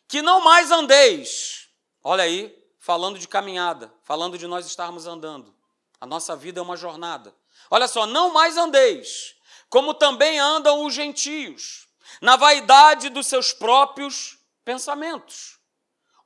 que 0.08 0.22
não 0.22 0.42
mais 0.42 0.72
andeis. 0.72 1.68
Olha 2.04 2.24
aí, 2.24 2.56
falando 2.80 3.18
de 3.18 3.28
caminhada, 3.28 3.92
falando 4.04 4.38
de 4.38 4.46
nós 4.46 4.66
estarmos 4.68 5.08
andando. 5.08 5.56
A 6.00 6.06
nossa 6.06 6.36
vida 6.36 6.60
é 6.60 6.64
uma 6.64 6.78
jornada. 6.78 7.36
Olha 7.72 7.88
só, 7.88 8.06
não 8.06 8.32
mais 8.32 8.58
andeis, 8.58 9.36
como 9.70 9.94
também 9.94 10.40
andam 10.40 10.86
os 10.86 10.94
gentios, 10.94 11.88
na 12.22 12.36
vaidade 12.36 13.10
dos 13.10 13.28
seus 13.28 13.52
próprios 13.52 14.38
pensamentos, 14.64 15.58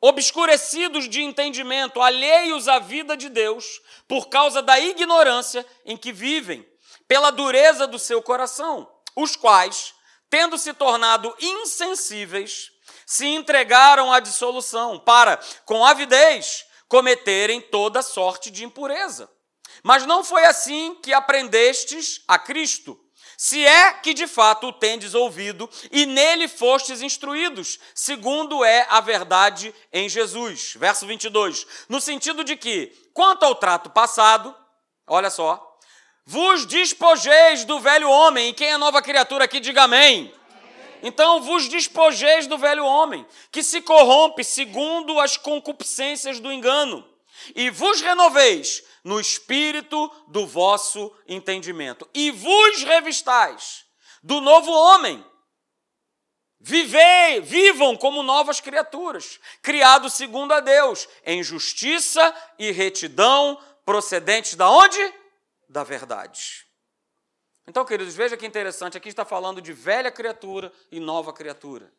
obscurecidos 0.02 1.08
de 1.08 1.22
entendimento, 1.22 2.02
alheios 2.02 2.68
à 2.68 2.80
vida 2.80 3.16
de 3.16 3.30
Deus, 3.30 3.82
por 4.08 4.28
causa 4.28 4.62
da 4.62 4.80
ignorância 4.80 5.66
em 5.86 5.96
que 5.96 6.12
vivem, 6.12 6.68
pela 7.10 7.32
dureza 7.32 7.88
do 7.88 7.98
seu 7.98 8.22
coração, 8.22 8.88
os 9.16 9.36
quais, 9.36 9.96
tendo 10.30 10.60
se 10.60 10.74
tornado 10.74 11.36
insensíveis, 11.40 12.70
se 13.04 13.26
entregaram 13.26 14.14
à 14.14 14.20
dissolução, 14.20 15.00
para, 15.00 15.40
com 15.66 15.84
avidez, 15.84 16.66
cometerem 16.88 17.60
toda 17.60 18.04
sorte 18.04 18.52
de 18.52 18.64
impureza. 18.64 19.28
Mas 19.84 20.06
não 20.06 20.24
foi 20.24 20.46
assim 20.46 20.96
que 21.02 21.12
aprendestes 21.12 22.22
a 22.28 22.38
Cristo, 22.38 23.00
se 23.36 23.66
é 23.66 23.94
que 23.94 24.14
de 24.14 24.28
fato 24.28 24.68
o 24.68 24.74
tendes 24.74 25.16
ouvido 25.16 25.68
e 25.92 26.06
nele 26.06 26.48
fostes 26.48 27.02
instruídos, 27.02 27.80
segundo 27.96 28.64
é 28.66 28.86
a 28.90 29.00
verdade 29.00 29.74
em 29.94 30.10
Jesus. 30.10 30.74
Verso 30.76 31.08
22. 31.08 31.66
No 31.88 32.02
sentido 32.02 32.44
de 32.44 32.56
que, 32.58 32.88
quanto 33.14 33.46
ao 33.46 33.56
trato 33.56 33.90
passado, 33.90 34.54
olha 35.08 35.30
só, 35.30 35.69
vos 36.30 36.64
despojeis 36.64 37.66
do 37.66 37.80
velho 37.80 38.08
homem, 38.08 38.50
e 38.50 38.54
quem 38.54 38.72
é 38.72 38.78
nova 38.78 39.02
criatura 39.02 39.46
aqui, 39.46 39.60
diga 39.60 39.86
amém. 39.86 40.32
Então 41.02 41.42
vos 41.42 41.68
despojeis 41.68 42.46
do 42.46 42.56
velho 42.56 42.86
homem, 42.86 43.26
que 43.52 43.64
se 43.64 43.82
corrompe 43.82 44.44
segundo 44.44 45.20
as 45.20 45.38
concupiscências 45.38 46.40
do 46.40 46.52
engano, 46.52 47.04
e 47.56 47.72
vos 47.72 48.00
renoveis 48.02 48.84
no 49.04 49.20
espírito 49.20 50.08
do 50.28 50.46
vosso 50.46 51.12
entendimento, 51.28 52.08
e 52.14 52.30
vos 52.30 52.84
revistais 52.84 53.86
do 54.22 54.40
novo 54.40 54.72
homem. 54.72 55.26
Vivei, 56.60 57.42
vivam 57.42 57.98
como 57.98 58.22
novas 58.22 58.60
criaturas, 58.60 59.40
criados 59.64 60.14
segundo 60.14 60.52
a 60.52 60.60
Deus, 60.60 61.10
em 61.26 61.42
justiça 61.42 62.36
e 62.60 62.70
retidão, 62.70 63.60
procedentes 63.84 64.54
da 64.54 64.70
onde? 64.70 65.20
Da 65.70 65.84
verdade. 65.84 66.66
Então, 67.68 67.86
queridos, 67.86 68.16
veja 68.16 68.36
que 68.36 68.48
interessante, 68.48 68.98
aqui 68.98 69.10
está 69.10 69.24
falando 69.24 69.62
de 69.62 69.72
velha 69.72 70.12
criatura 70.12 70.74
e 70.92 71.00
nova 71.00 71.32
criatura. 71.32 71.94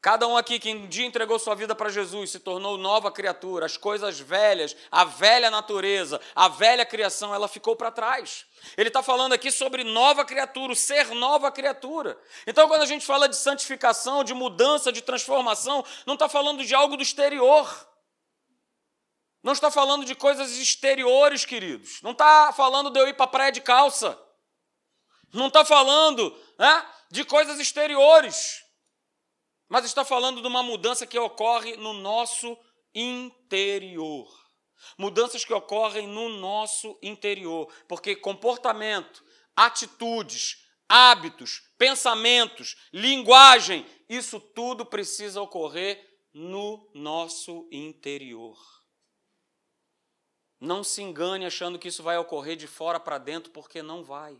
Cada 0.00 0.26
um 0.26 0.36
aqui 0.36 0.58
que 0.58 0.72
um 0.72 0.86
dia 0.86 1.04
entregou 1.04 1.38
sua 1.38 1.54
vida 1.54 1.74
para 1.74 1.90
Jesus 1.90 2.30
se 2.30 2.38
tornou 2.38 2.78
nova 2.78 3.12
criatura, 3.12 3.66
as 3.66 3.76
coisas 3.76 4.18
velhas, 4.18 4.74
a 4.90 5.04
velha 5.04 5.50
natureza, 5.50 6.18
a 6.34 6.48
velha 6.48 6.86
criação, 6.86 7.34
ela 7.34 7.48
ficou 7.48 7.76
para 7.76 7.90
trás. 7.90 8.46
Ele 8.78 8.88
está 8.88 9.02
falando 9.02 9.34
aqui 9.34 9.50
sobre 9.50 9.84
nova 9.84 10.24
criatura, 10.24 10.72
o 10.72 10.76
ser 10.76 11.08
nova 11.08 11.50
criatura. 11.50 12.16
Então, 12.46 12.66
quando 12.66 12.82
a 12.82 12.86
gente 12.86 13.04
fala 13.04 13.28
de 13.28 13.36
santificação, 13.36 14.24
de 14.24 14.32
mudança, 14.32 14.90
de 14.90 15.02
transformação, 15.02 15.84
não 16.06 16.14
está 16.14 16.30
falando 16.30 16.64
de 16.64 16.74
algo 16.74 16.96
do 16.96 17.02
exterior. 17.02 17.68
Não 19.42 19.52
está 19.52 19.70
falando 19.70 20.04
de 20.04 20.14
coisas 20.14 20.58
exteriores, 20.58 21.44
queridos. 21.44 22.00
Não 22.02 22.12
está 22.12 22.52
falando 22.52 22.90
de 22.90 23.00
eu 23.00 23.08
ir 23.08 23.14
para 23.14 23.24
a 23.24 23.28
praia 23.28 23.52
de 23.52 23.60
calça. 23.60 24.18
Não 25.32 25.46
está 25.46 25.64
falando 25.64 26.36
né, 26.58 26.86
de 27.10 27.24
coisas 27.24 27.58
exteriores, 27.58 28.64
mas 29.68 29.84
está 29.84 30.04
falando 30.04 30.42
de 30.42 30.46
uma 30.46 30.62
mudança 30.62 31.06
que 31.06 31.18
ocorre 31.18 31.76
no 31.76 31.92
nosso 31.92 32.58
interior. 32.94 34.28
Mudanças 34.98 35.44
que 35.44 35.52
ocorrem 35.52 36.06
no 36.06 36.28
nosso 36.28 36.98
interior, 37.02 37.72
porque 37.86 38.16
comportamento, 38.16 39.24
atitudes, 39.54 40.66
hábitos, 40.88 41.62
pensamentos, 41.78 42.76
linguagem, 42.92 43.86
isso 44.08 44.40
tudo 44.40 44.84
precisa 44.84 45.40
ocorrer 45.40 46.04
no 46.32 46.90
nosso 46.92 47.68
interior. 47.70 48.58
Não 50.60 50.84
se 50.84 51.00
engane 51.00 51.46
achando 51.46 51.78
que 51.78 51.88
isso 51.88 52.02
vai 52.02 52.18
ocorrer 52.18 52.56
de 52.56 52.66
fora 52.66 53.00
para 53.00 53.16
dentro, 53.16 53.50
porque 53.50 53.82
não 53.82 54.04
vai. 54.04 54.38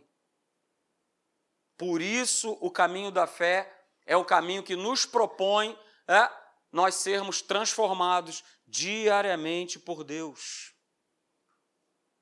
Por 1.75 1.99
isso, 1.99 2.57
o 2.61 2.69
caminho 2.69 3.09
da 3.09 3.25
fé 3.25 3.85
é 4.05 4.15
o 4.15 4.23
caminho 4.23 4.61
que 4.61 4.75
nos 4.75 5.05
propõe 5.05 5.77
é, 6.07 6.29
nós 6.71 6.95
sermos 6.95 7.41
transformados 7.41 8.43
diariamente 8.67 9.79
por 9.79 10.03
Deus. 10.03 10.73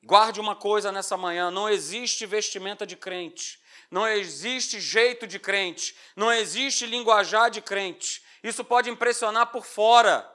Guarde 0.02 0.40
uma 0.40 0.56
coisa 0.56 0.92
nessa 0.92 1.18
manhã: 1.18 1.52
não 1.52 1.70
existe 1.70 2.26
vestimenta 2.26 2.88
de 2.88 2.96
crente, 2.96 3.60
não 3.92 4.08
existe 4.08 4.80
jeito 4.80 5.28
de 5.28 5.38
crente, 5.38 5.96
não 6.16 6.32
existe 6.32 6.86
linguajar 6.86 7.52
de 7.52 7.62
crente. 7.62 8.24
Isso 8.42 8.64
pode 8.64 8.90
impressionar 8.90 9.48
por 9.48 9.66
fora, 9.66 10.26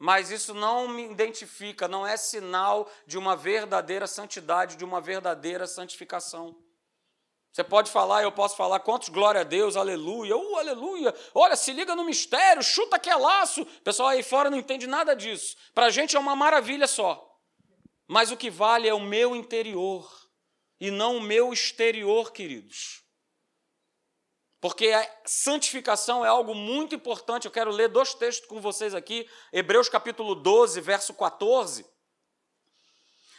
mas 0.00 0.30
isso 0.30 0.54
não 0.54 0.88
me 0.88 1.10
identifica, 1.10 1.86
não 1.86 2.06
é 2.06 2.16
sinal 2.16 2.90
de 3.06 3.18
uma 3.18 3.36
verdadeira 3.36 4.06
santidade, 4.06 4.76
de 4.76 4.84
uma 4.84 4.98
verdadeira 4.98 5.66
santificação. 5.66 6.56
Você 7.52 7.62
pode 7.62 7.90
falar, 7.90 8.22
eu 8.22 8.32
posso 8.32 8.56
falar 8.56 8.80
quantos 8.80 9.10
glória 9.10 9.42
a 9.42 9.44
Deus, 9.44 9.76
aleluia, 9.76 10.34
uh, 10.34 10.56
aleluia. 10.56 11.14
Olha, 11.34 11.54
se 11.54 11.74
liga 11.74 11.94
no 11.94 12.02
mistério, 12.02 12.62
chuta 12.62 12.98
que 12.98 13.10
é 13.10 13.14
laço. 13.14 13.66
Pessoal 13.84 14.08
aí 14.08 14.22
fora 14.22 14.48
não 14.48 14.56
entende 14.56 14.86
nada 14.86 15.14
disso. 15.14 15.54
Para 15.74 15.86
a 15.86 15.90
gente 15.90 16.16
é 16.16 16.18
uma 16.18 16.34
maravilha 16.34 16.86
só. 16.86 17.38
Mas 18.08 18.30
o 18.30 18.38
que 18.38 18.48
vale 18.48 18.88
é 18.88 18.94
o 18.94 19.00
meu 19.00 19.36
interior 19.36 20.10
e 20.80 20.90
não 20.90 21.18
o 21.18 21.20
meu 21.20 21.52
exterior, 21.52 22.32
queridos. 22.32 23.02
Porque 24.60 24.88
a 24.88 25.10
santificação 25.24 26.24
é 26.24 26.28
algo 26.28 26.54
muito 26.54 26.94
importante. 26.94 27.46
Eu 27.46 27.50
quero 27.50 27.70
ler 27.70 27.88
dois 27.88 28.14
textos 28.14 28.48
com 28.48 28.60
vocês 28.60 28.94
aqui. 28.94 29.28
Hebreus 29.52 29.88
capítulo 29.88 30.34
12, 30.34 30.80
verso 30.80 31.14
14. 31.14 31.86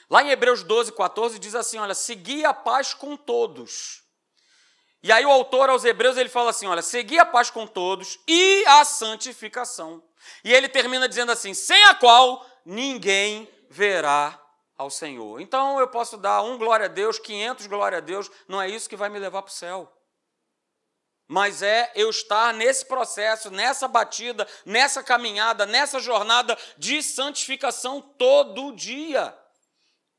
Lá 0.10 0.24
em 0.24 0.30
Hebreus 0.30 0.64
12, 0.64 0.92
14 0.94 1.38
diz 1.40 1.56
assim: 1.56 1.78
Olha, 1.78 1.94
segui 1.94 2.44
a 2.44 2.54
paz 2.54 2.94
com 2.94 3.16
todos 3.16 4.02
e 5.04 5.12
aí 5.12 5.26
o 5.26 5.32
autor 5.32 5.70
aos 5.70 5.84
Hebreus 5.84 6.16
ele 6.16 6.30
fala 6.30 6.52
assim, 6.52 6.68
olha, 6.68 6.82
segui 6.82 7.18
a 7.18 7.26
paz 7.26 7.50
com 7.50 7.66
todos 7.66 8.20
e 8.28 8.64
a 8.68 8.86
santificação. 8.86 10.04
E 10.44 10.54
ele 10.54 10.70
termina 10.70 11.10
dizendo 11.10 11.32
assim, 11.32 11.54
sem 11.56 11.84
a 11.86 11.96
qual 11.96 12.46
ninguém 12.64 13.50
verá 13.68 14.40
ao 14.78 14.92
Senhor. 14.92 15.42
Então 15.42 15.80
eu 15.80 15.88
posso 15.88 16.18
dar 16.18 16.44
um 16.44 16.56
glória 16.56 16.86
a 16.86 16.90
Deus, 16.90 17.18
500 17.18 17.66
glória 17.66 17.98
a 17.98 18.02
Deus, 18.02 18.30
não 18.48 18.62
é 18.62 18.70
isso 18.70 18.88
que 18.88 18.96
vai 18.96 19.10
me 19.10 19.18
levar 19.18 19.42
para 19.42 19.50
o 19.50 19.54
céu. 19.54 19.92
Mas 21.32 21.62
é 21.62 21.90
eu 21.96 22.10
estar 22.10 22.54
nesse 22.54 22.86
processo, 22.86 23.50
nessa 23.50 23.88
batida, 23.88 24.46
nessa 24.66 25.02
caminhada, 25.02 25.66
nessa 25.66 25.98
jornada 25.98 26.58
de 26.78 27.02
santificação 27.02 28.02
todo 28.02 28.76
dia. 28.76 29.34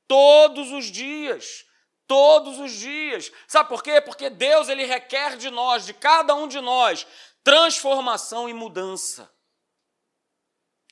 Todos 0.09 0.73
os 0.73 0.87
dias. 0.87 1.67
Todos 2.07 2.59
os 2.59 2.73
dias. 2.73 3.31
Sabe 3.47 3.69
por 3.69 3.83
quê? 3.83 4.01
Porque 4.01 4.31
Deus 4.31 4.71
ele 4.71 4.87
requer 4.87 5.37
de 5.37 5.51
nós, 5.51 5.85
de 5.85 5.93
cada 5.93 6.35
um 6.35 6.49
de 6.49 6.63
nós, 6.63 7.07
transformação 7.45 8.49
e 8.49 8.55
mudança. 8.55 9.31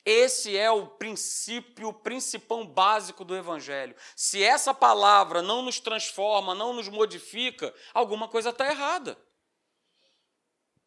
Esse 0.05 0.55
é 0.55 0.71
o 0.71 0.87
princípio, 0.87 1.89
o 1.89 1.95
principal 1.95 2.63
básico 2.67 3.25
do 3.25 3.35
Evangelho. 3.35 3.97
Se 4.15 4.45
essa 4.45 4.75
palavra 4.75 5.41
não 5.41 5.63
nos 5.63 5.81
transforma, 5.81 6.55
não 6.55 6.75
nos 6.75 6.91
modifica, 6.91 7.75
alguma 7.95 8.29
coisa 8.29 8.51
está 8.51 8.67
errada. 8.71 9.17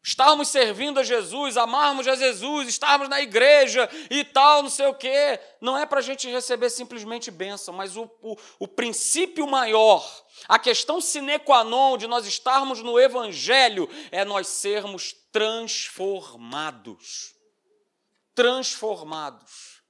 Estarmos 0.06 0.48
servindo 0.48 1.00
a 1.00 1.02
Jesus, 1.02 1.56
amarmos 1.56 2.06
a 2.06 2.14
Jesus, 2.14 2.68
estarmos 2.68 3.08
na 3.08 3.22
igreja 3.22 3.88
e 4.10 4.22
tal, 4.22 4.62
não 4.62 4.68
sei 4.68 4.86
o 4.86 4.94
quê, 4.94 5.40
não 5.60 5.78
é 5.78 5.86
para 5.86 6.00
a 6.00 6.02
gente 6.02 6.28
receber 6.28 6.68
simplesmente 6.68 7.30
bênção, 7.30 7.72
mas 7.72 7.96
o, 7.96 8.02
o, 8.20 8.36
o 8.58 8.68
princípio 8.68 9.46
maior, 9.46 10.06
a 10.46 10.58
questão 10.58 11.00
sine 11.00 11.38
qua 11.38 11.64
non 11.64 11.96
de 11.96 12.06
nós 12.06 12.26
estarmos 12.26 12.82
no 12.82 13.00
Evangelho 13.00 13.88
é 14.12 14.26
nós 14.26 14.48
sermos 14.48 15.14
transformados 15.32 17.34
transformados. 18.34 19.82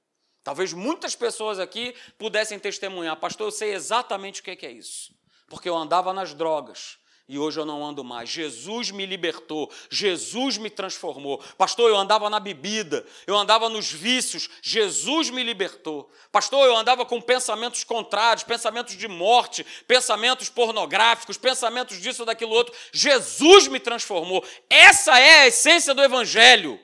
Talvez 0.43 0.71
muitas 0.71 1.15
pessoas 1.15 1.59
aqui 1.59 1.95
pudessem 2.19 2.59
testemunhar, 2.59 3.17
pastor, 3.17 3.47
eu 3.47 3.51
sei 3.51 3.73
exatamente 3.73 4.41
o 4.41 4.43
que 4.43 4.65
é 4.65 4.71
isso, 4.71 5.13
porque 5.49 5.67
eu 5.67 5.75
andava 5.75 6.13
nas 6.13 6.33
drogas, 6.33 6.99
e 7.27 7.39
hoje 7.39 7.59
eu 7.59 7.65
não 7.65 7.83
ando 7.83 8.03
mais. 8.03 8.29
Jesus 8.29 8.91
me 8.91 9.05
libertou, 9.05 9.71
Jesus 9.89 10.57
me 10.57 10.69
transformou. 10.69 11.41
Pastor, 11.57 11.89
eu 11.89 11.97
andava 11.97 12.29
na 12.29 12.39
bebida, 12.39 13.05
eu 13.25 13.35
andava 13.35 13.67
nos 13.69 13.91
vícios, 13.91 14.49
Jesus 14.61 15.29
me 15.29 15.43
libertou. 15.43 16.09
Pastor, 16.31 16.67
eu 16.67 16.75
andava 16.75 17.05
com 17.05 17.19
pensamentos 17.19 17.83
contrários, 17.83 18.43
pensamentos 18.43 18.95
de 18.95 19.07
morte, 19.07 19.65
pensamentos 19.87 20.49
pornográficos, 20.49 21.37
pensamentos 21.37 21.99
disso 22.01 22.25
daquilo 22.25 22.51
outro. 22.51 22.75
Jesus 22.91 23.67
me 23.67 23.79
transformou. 23.79 24.43
Essa 24.69 25.19
é 25.19 25.41
a 25.41 25.47
essência 25.47 25.93
do 25.93 26.03
Evangelho 26.03 26.79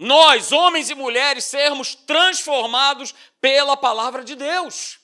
nós, 0.00 0.50
homens 0.50 0.88
e 0.88 0.94
mulheres, 0.94 1.44
sermos 1.44 1.94
transformados 1.94 3.14
pela 3.38 3.76
palavra 3.76 4.24
de 4.24 4.34
Deus. 4.34 4.99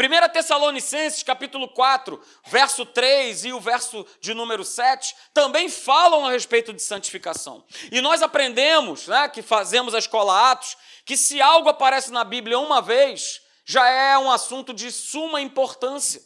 1 0.00 0.32
Tessalonicenses, 0.32 1.22
capítulo 1.22 1.68
4, 1.68 2.18
verso 2.46 2.86
3 2.86 3.44
e 3.44 3.52
o 3.52 3.60
verso 3.60 4.06
de 4.18 4.32
número 4.32 4.64
7, 4.64 5.14
também 5.34 5.68
falam 5.68 6.24
a 6.24 6.32
respeito 6.32 6.72
de 6.72 6.80
santificação. 6.80 7.62
E 7.92 8.00
nós 8.00 8.22
aprendemos, 8.22 9.06
né, 9.06 9.28
que 9.28 9.42
fazemos 9.42 9.94
a 9.94 9.98
escola 9.98 10.52
Atos, 10.52 10.74
que 11.04 11.18
se 11.18 11.42
algo 11.42 11.68
aparece 11.68 12.10
na 12.10 12.24
Bíblia 12.24 12.58
uma 12.58 12.80
vez, 12.80 13.42
já 13.66 13.86
é 13.90 14.16
um 14.16 14.30
assunto 14.30 14.72
de 14.72 14.90
suma 14.90 15.42
importância. 15.42 16.22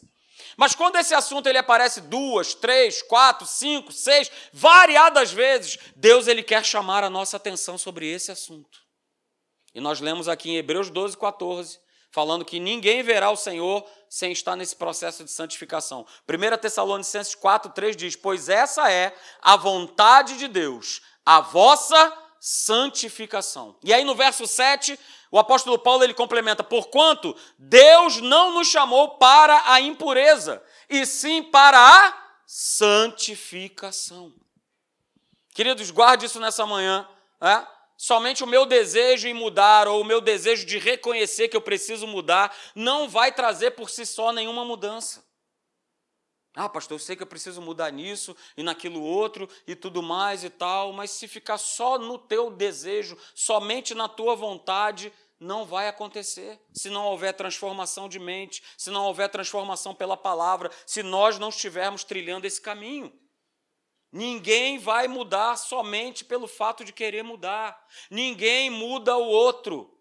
Mas 0.56 0.76
quando 0.76 0.96
esse 0.96 1.12
assunto 1.12 1.48
ele 1.48 1.58
aparece 1.58 2.00
duas, 2.02 2.54
três, 2.54 3.02
quatro, 3.02 3.44
cinco, 3.44 3.90
seis, 3.92 4.30
variadas 4.52 5.32
vezes, 5.32 5.78
Deus 5.96 6.28
ele 6.28 6.44
quer 6.44 6.64
chamar 6.64 7.02
a 7.02 7.10
nossa 7.10 7.36
atenção 7.36 7.76
sobre 7.76 8.08
esse 8.08 8.30
assunto. 8.30 8.84
E 9.74 9.80
nós 9.80 10.00
lemos 10.00 10.28
aqui 10.28 10.50
em 10.50 10.56
Hebreus 10.56 10.90
12, 10.90 11.18
14, 11.18 11.80
falando 12.14 12.44
que 12.44 12.60
ninguém 12.60 13.02
verá 13.02 13.28
o 13.32 13.36
Senhor 13.36 13.84
sem 14.08 14.30
estar 14.30 14.54
nesse 14.54 14.76
processo 14.76 15.24
de 15.24 15.32
santificação. 15.32 16.06
1 16.28 16.58
Tessalonicenses 16.58 17.34
4, 17.34 17.72
3 17.72 17.96
diz: 17.96 18.14
Pois 18.14 18.48
essa 18.48 18.88
é 18.88 19.12
a 19.42 19.56
vontade 19.56 20.38
de 20.38 20.46
Deus, 20.46 21.02
a 21.26 21.40
vossa 21.40 22.16
santificação. 22.38 23.76
E 23.82 23.92
aí 23.92 24.04
no 24.04 24.14
verso 24.14 24.46
7, 24.46 24.96
o 25.28 25.40
apóstolo 25.40 25.76
Paulo 25.76 26.04
ele 26.04 26.14
complementa: 26.14 26.62
porquanto 26.62 27.36
Deus 27.58 28.20
não 28.20 28.52
nos 28.52 28.68
chamou 28.68 29.18
para 29.18 29.72
a 29.72 29.80
impureza, 29.80 30.62
e 30.88 31.04
sim 31.04 31.42
para 31.42 31.80
a 31.80 32.16
santificação. 32.46 34.32
Queridos, 35.52 35.90
guarde 35.90 36.26
isso 36.26 36.38
nessa 36.38 36.64
manhã. 36.64 37.08
É? 37.40 37.73
Somente 37.96 38.42
o 38.42 38.46
meu 38.46 38.66
desejo 38.66 39.28
em 39.28 39.34
mudar 39.34 39.86
ou 39.86 40.00
o 40.00 40.04
meu 40.04 40.20
desejo 40.20 40.66
de 40.66 40.78
reconhecer 40.78 41.48
que 41.48 41.56
eu 41.56 41.60
preciso 41.60 42.06
mudar 42.06 42.54
não 42.74 43.08
vai 43.08 43.32
trazer 43.32 43.72
por 43.72 43.88
si 43.88 44.04
só 44.04 44.32
nenhuma 44.32 44.64
mudança. 44.64 45.24
Ah, 46.56 46.68
pastor, 46.68 46.94
eu 46.94 47.00
sei 47.00 47.16
que 47.16 47.22
eu 47.22 47.26
preciso 47.26 47.60
mudar 47.60 47.90
nisso 47.90 48.36
e 48.56 48.62
naquilo 48.62 49.02
outro 49.02 49.48
e 49.66 49.74
tudo 49.74 50.00
mais 50.00 50.44
e 50.44 50.50
tal, 50.50 50.92
mas 50.92 51.10
se 51.10 51.26
ficar 51.26 51.58
só 51.58 51.98
no 51.98 52.16
teu 52.16 52.48
desejo, 52.48 53.18
somente 53.34 53.92
na 53.92 54.08
tua 54.08 54.36
vontade, 54.36 55.12
não 55.40 55.64
vai 55.64 55.88
acontecer 55.88 56.60
se 56.72 56.88
não 56.88 57.06
houver 57.06 57.34
transformação 57.34 58.08
de 58.08 58.20
mente, 58.20 58.62
se 58.78 58.90
não 58.90 59.04
houver 59.04 59.28
transformação 59.28 59.94
pela 59.94 60.16
palavra, 60.16 60.70
se 60.86 61.02
nós 61.02 61.40
não 61.40 61.48
estivermos 61.48 62.04
trilhando 62.04 62.46
esse 62.46 62.60
caminho. 62.60 63.12
Ninguém 64.14 64.78
vai 64.78 65.08
mudar 65.08 65.56
somente 65.56 66.24
pelo 66.24 66.46
fato 66.46 66.84
de 66.84 66.92
querer 66.92 67.24
mudar. 67.24 67.84
Ninguém 68.08 68.70
muda 68.70 69.16
o 69.16 69.26
outro. 69.26 69.92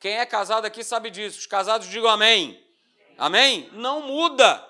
Quem 0.00 0.18
é 0.18 0.26
casado 0.26 0.64
aqui 0.64 0.82
sabe 0.82 1.10
disso. 1.10 1.38
Os 1.38 1.46
casados 1.46 1.86
digam 1.86 2.10
amém. 2.10 2.60
Amém? 3.16 3.70
Não 3.74 4.02
muda. 4.02 4.68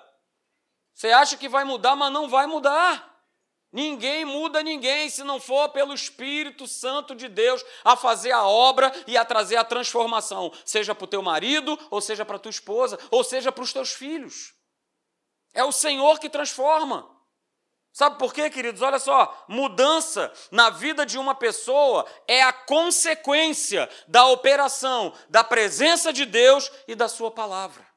Você 0.93 1.09
acha 1.09 1.35
que 1.35 1.49
vai 1.49 1.63
mudar, 1.63 1.95
mas 1.95 2.13
não 2.13 2.29
vai 2.29 2.45
mudar. 2.45 3.19
Ninguém 3.71 4.25
muda 4.25 4.61
ninguém 4.61 5.09
se 5.09 5.23
não 5.23 5.39
for 5.39 5.69
pelo 5.69 5.95
Espírito 5.95 6.67
Santo 6.67 7.15
de 7.15 7.27
Deus 7.27 7.65
a 7.83 7.95
fazer 7.95 8.31
a 8.31 8.45
obra 8.45 8.93
e 9.07 9.17
a 9.17 9.25
trazer 9.25 9.55
a 9.55 9.63
transformação, 9.63 10.53
seja 10.63 10.93
para 10.93 11.05
o 11.05 11.07
teu 11.07 11.23
marido, 11.23 11.79
ou 11.89 11.99
seja 11.99 12.23
para 12.23 12.35
a 12.35 12.39
tua 12.39 12.51
esposa, 12.51 12.99
ou 13.09 13.23
seja 13.23 13.51
para 13.51 13.63
os 13.63 13.73
teus 13.73 13.91
filhos. 13.91 14.53
É 15.51 15.63
o 15.63 15.71
Senhor 15.71 16.19
que 16.19 16.29
transforma. 16.29 17.12
Sabe 17.93 18.17
por 18.17 18.33
quê, 18.33 18.49
queridos? 18.49 18.81
Olha 18.81 18.97
só, 18.97 19.45
mudança 19.47 20.33
na 20.49 20.71
vida 20.71 21.05
de 21.05 21.19
uma 21.19 21.35
pessoa 21.35 22.07
é 22.27 22.41
a 22.41 22.51
consequência 22.51 23.87
da 24.07 24.25
operação 24.25 25.13
da 25.29 25.43
presença 25.43 26.11
de 26.11 26.25
Deus 26.25 26.71
e 26.87 26.95
da 26.95 27.07
Sua 27.07 27.29
palavra. 27.29 27.87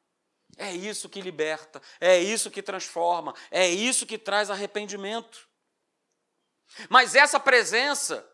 É 0.58 0.70
isso 0.70 1.08
que 1.08 1.22
liberta, 1.22 1.80
é 1.98 2.18
isso 2.18 2.50
que 2.50 2.62
transforma, 2.62 3.34
é 3.50 3.66
isso 3.68 4.04
que 4.04 4.18
traz 4.18 4.50
arrependimento. 4.50 5.48
Mas 6.90 7.14
essa 7.14 7.40
presença, 7.40 8.26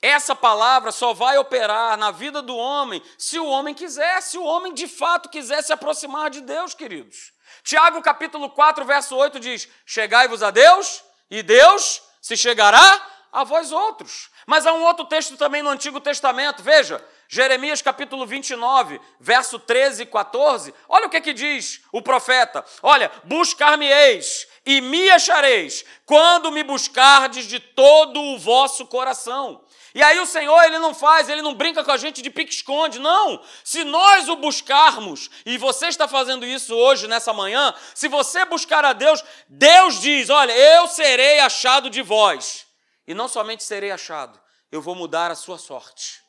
essa 0.00 0.34
palavra 0.34 0.92
só 0.92 1.12
vai 1.12 1.36
operar 1.36 1.98
na 1.98 2.10
vida 2.10 2.40
do 2.40 2.56
homem 2.56 3.02
se 3.18 3.38
o 3.38 3.46
homem 3.46 3.74
quiser, 3.74 4.22
se 4.22 4.38
o 4.38 4.44
homem 4.44 4.72
de 4.72 4.88
fato 4.88 5.28
quiser 5.28 5.62
se 5.62 5.74
aproximar 5.74 6.30
de 6.30 6.40
Deus, 6.40 6.72
queridos. 6.72 7.33
Tiago 7.62 8.02
capítulo 8.02 8.50
4, 8.50 8.84
verso 8.84 9.16
8 9.16 9.38
diz: 9.40 9.68
Chegai-vos 9.86 10.42
a 10.42 10.50
Deus, 10.50 11.02
e 11.30 11.42
Deus 11.42 12.02
se 12.20 12.36
chegará 12.36 13.06
a 13.32 13.44
vós 13.44 13.72
outros. 13.72 14.30
Mas 14.46 14.66
há 14.66 14.72
um 14.72 14.84
outro 14.84 15.04
texto 15.06 15.36
também 15.36 15.62
no 15.62 15.70
Antigo 15.70 16.00
Testamento, 16.00 16.62
veja, 16.62 17.04
Jeremias 17.28 17.82
capítulo 17.82 18.26
29, 18.26 19.00
verso 19.18 19.58
13 19.58 20.02
e 20.02 20.06
14. 20.06 20.74
Olha 20.88 21.06
o 21.06 21.10
que, 21.10 21.20
que 21.20 21.32
diz 21.32 21.80
o 21.90 22.02
profeta: 22.02 22.64
Olha, 22.82 23.10
buscar-me-eis 23.24 24.46
e 24.64 24.80
me 24.80 25.10
achareis, 25.10 25.84
quando 26.06 26.52
me 26.52 26.62
buscardes 26.62 27.46
de 27.46 27.58
todo 27.58 28.20
o 28.20 28.38
vosso 28.38 28.86
coração. 28.86 29.63
E 29.94 30.02
aí 30.02 30.18
o 30.18 30.26
Senhor, 30.26 30.60
ele 30.64 30.80
não 30.80 30.92
faz, 30.92 31.28
ele 31.28 31.40
não 31.40 31.54
brinca 31.54 31.84
com 31.84 31.92
a 31.92 31.96
gente 31.96 32.20
de 32.20 32.28
pique-esconde, 32.28 32.98
não. 32.98 33.40
Se 33.62 33.84
nós 33.84 34.28
o 34.28 34.34
buscarmos, 34.34 35.30
e 35.46 35.56
você 35.56 35.86
está 35.86 36.08
fazendo 36.08 36.44
isso 36.44 36.74
hoje, 36.74 37.06
nessa 37.06 37.32
manhã, 37.32 37.72
se 37.94 38.08
você 38.08 38.44
buscar 38.44 38.84
a 38.84 38.92
Deus, 38.92 39.22
Deus 39.48 40.00
diz: 40.00 40.30
Olha, 40.30 40.52
eu 40.52 40.88
serei 40.88 41.38
achado 41.38 41.88
de 41.88 42.02
vós. 42.02 42.66
E 43.06 43.14
não 43.14 43.28
somente 43.28 43.62
serei 43.62 43.92
achado, 43.92 44.40
eu 44.72 44.82
vou 44.82 44.96
mudar 44.96 45.30
a 45.30 45.36
sua 45.36 45.58
sorte. 45.58 46.24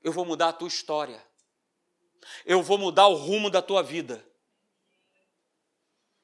Eu 0.00 0.12
vou 0.12 0.24
mudar 0.24 0.50
a 0.50 0.52
tua 0.52 0.68
história. 0.68 1.20
Eu 2.44 2.62
vou 2.62 2.78
mudar 2.78 3.08
o 3.08 3.14
rumo 3.14 3.50
da 3.50 3.60
tua 3.60 3.82
vida. 3.82 4.24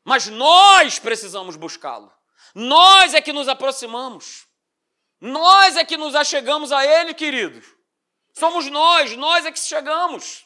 Mas 0.04 0.28
nós 0.28 1.00
precisamos 1.00 1.56
buscá-lo. 1.56 2.12
Nós 2.54 3.14
é 3.14 3.20
que 3.20 3.32
nos 3.32 3.48
aproximamos. 3.48 4.46
Nós 5.22 5.76
é 5.76 5.85
que 5.85 5.96
nos 5.96 6.16
achegamos 6.16 6.72
a 6.72 6.85
Ele, 6.85 7.14
queridos. 7.14 7.64
Somos 8.35 8.68
nós, 8.68 9.16
nós 9.16 9.46
é 9.46 9.52
que 9.52 9.58
chegamos. 9.61 10.44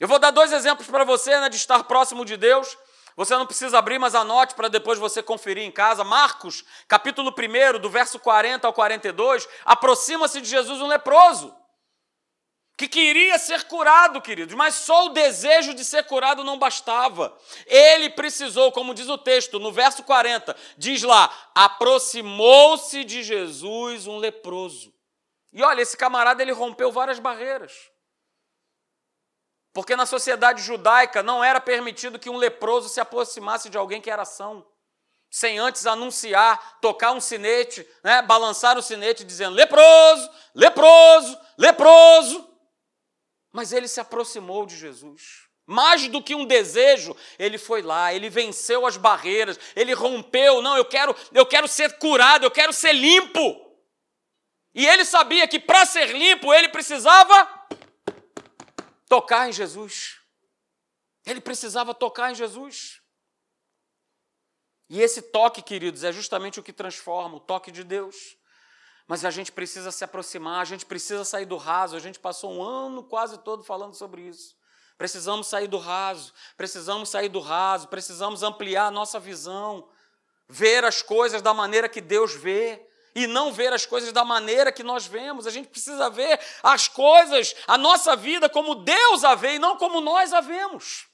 Eu 0.00 0.08
vou 0.08 0.18
dar 0.18 0.32
dois 0.32 0.52
exemplos 0.52 0.88
para 0.88 1.04
você 1.04 1.38
né, 1.38 1.48
de 1.48 1.54
estar 1.54 1.84
próximo 1.84 2.24
de 2.24 2.36
Deus. 2.36 2.76
Você 3.14 3.36
não 3.36 3.46
precisa 3.46 3.78
abrir, 3.78 3.96
mas 4.00 4.16
anote 4.16 4.56
para 4.56 4.66
depois 4.66 4.98
você 4.98 5.22
conferir 5.22 5.62
em 5.62 5.70
casa. 5.70 6.02
Marcos, 6.02 6.64
capítulo 6.88 7.32
1, 7.32 7.78
do 7.78 7.88
verso 7.88 8.18
40 8.18 8.66
ao 8.66 8.72
42, 8.72 9.48
aproxima-se 9.64 10.40
de 10.40 10.48
Jesus 10.48 10.80
um 10.80 10.88
leproso. 10.88 11.54
Que 12.78 12.86
queria 12.86 13.36
ser 13.40 13.64
curado, 13.64 14.22
queridos, 14.22 14.54
mas 14.54 14.76
só 14.76 15.06
o 15.06 15.08
desejo 15.08 15.74
de 15.74 15.84
ser 15.84 16.04
curado 16.04 16.44
não 16.44 16.56
bastava. 16.56 17.36
Ele 17.66 18.08
precisou, 18.08 18.70
como 18.70 18.94
diz 18.94 19.08
o 19.08 19.18
texto, 19.18 19.58
no 19.58 19.72
verso 19.72 20.04
40, 20.04 20.54
diz 20.76 21.02
lá: 21.02 21.28
aproximou-se 21.56 23.02
de 23.02 23.24
Jesus 23.24 24.06
um 24.06 24.18
leproso. 24.18 24.94
E 25.52 25.60
olha, 25.60 25.82
esse 25.82 25.96
camarada 25.96 26.40
ele 26.40 26.52
rompeu 26.52 26.92
várias 26.92 27.18
barreiras. 27.18 27.72
Porque 29.72 29.96
na 29.96 30.06
sociedade 30.06 30.62
judaica 30.62 31.20
não 31.20 31.42
era 31.42 31.60
permitido 31.60 32.16
que 32.16 32.30
um 32.30 32.36
leproso 32.36 32.88
se 32.88 33.00
aproximasse 33.00 33.68
de 33.68 33.76
alguém 33.76 34.00
que 34.00 34.10
era 34.10 34.24
são, 34.24 34.64
sem 35.28 35.58
antes 35.58 35.84
anunciar, 35.84 36.78
tocar 36.80 37.10
um 37.10 37.20
sinete, 37.20 37.84
né, 38.04 38.22
balançar 38.22 38.78
o 38.78 38.82
sinete 38.82 39.24
dizendo 39.24 39.56
leproso, 39.56 40.30
leproso, 40.54 41.36
leproso. 41.58 42.47
Mas 43.52 43.72
ele 43.72 43.88
se 43.88 44.00
aproximou 44.00 44.66
de 44.66 44.76
Jesus. 44.76 45.48
Mais 45.66 46.08
do 46.08 46.22
que 46.22 46.34
um 46.34 46.46
desejo, 46.46 47.14
ele 47.38 47.58
foi 47.58 47.82
lá, 47.82 48.14
ele 48.14 48.30
venceu 48.30 48.86
as 48.86 48.96
barreiras, 48.96 49.58
ele 49.76 49.92
rompeu, 49.92 50.62
não, 50.62 50.76
eu 50.76 50.84
quero, 50.84 51.14
eu 51.32 51.44
quero 51.44 51.68
ser 51.68 51.98
curado, 51.98 52.44
eu 52.44 52.50
quero 52.50 52.72
ser 52.72 52.92
limpo. 52.92 53.68
E 54.74 54.86
ele 54.86 55.04
sabia 55.04 55.46
que 55.46 55.60
para 55.60 55.84
ser 55.84 56.06
limpo 56.06 56.54
ele 56.54 56.70
precisava 56.70 57.68
tocar 59.08 59.48
em 59.48 59.52
Jesus. 59.52 60.18
Ele 61.26 61.40
precisava 61.40 61.92
tocar 61.92 62.30
em 62.30 62.34
Jesus. 62.34 63.02
E 64.88 65.02
esse 65.02 65.20
toque, 65.20 65.60
queridos, 65.60 66.02
é 66.02 66.12
justamente 66.12 66.58
o 66.58 66.62
que 66.62 66.72
transforma, 66.72 67.36
o 67.36 67.40
toque 67.40 67.70
de 67.70 67.84
Deus. 67.84 68.37
Mas 69.08 69.24
a 69.24 69.30
gente 69.30 69.50
precisa 69.50 69.90
se 69.90 70.04
aproximar, 70.04 70.60
a 70.60 70.66
gente 70.66 70.84
precisa 70.84 71.24
sair 71.24 71.46
do 71.46 71.56
raso. 71.56 71.96
A 71.96 71.98
gente 71.98 72.18
passou 72.18 72.52
um 72.52 72.62
ano 72.62 73.02
quase 73.02 73.38
todo 73.38 73.64
falando 73.64 73.94
sobre 73.94 74.20
isso. 74.20 74.54
Precisamos 74.98 75.46
sair 75.46 75.66
do 75.66 75.78
raso, 75.78 76.32
precisamos 76.56 77.08
sair 77.08 77.30
do 77.30 77.40
raso, 77.40 77.88
precisamos 77.88 78.42
ampliar 78.42 78.88
a 78.88 78.90
nossa 78.90 79.18
visão, 79.18 79.88
ver 80.46 80.84
as 80.84 81.00
coisas 81.00 81.40
da 81.40 81.54
maneira 81.54 81.88
que 81.88 82.00
Deus 82.00 82.34
vê 82.34 82.84
e 83.14 83.26
não 83.26 83.50
ver 83.50 83.72
as 83.72 83.86
coisas 83.86 84.12
da 84.12 84.24
maneira 84.24 84.70
que 84.70 84.82
nós 84.82 85.06
vemos. 85.06 85.46
A 85.46 85.50
gente 85.50 85.68
precisa 85.68 86.10
ver 86.10 86.38
as 86.62 86.86
coisas, 86.86 87.54
a 87.66 87.78
nossa 87.78 88.14
vida 88.14 88.48
como 88.48 88.74
Deus 88.74 89.24
a 89.24 89.34
vê 89.34 89.54
e 89.54 89.58
não 89.58 89.78
como 89.78 90.02
nós 90.02 90.34
a 90.34 90.40
vemos 90.42 91.07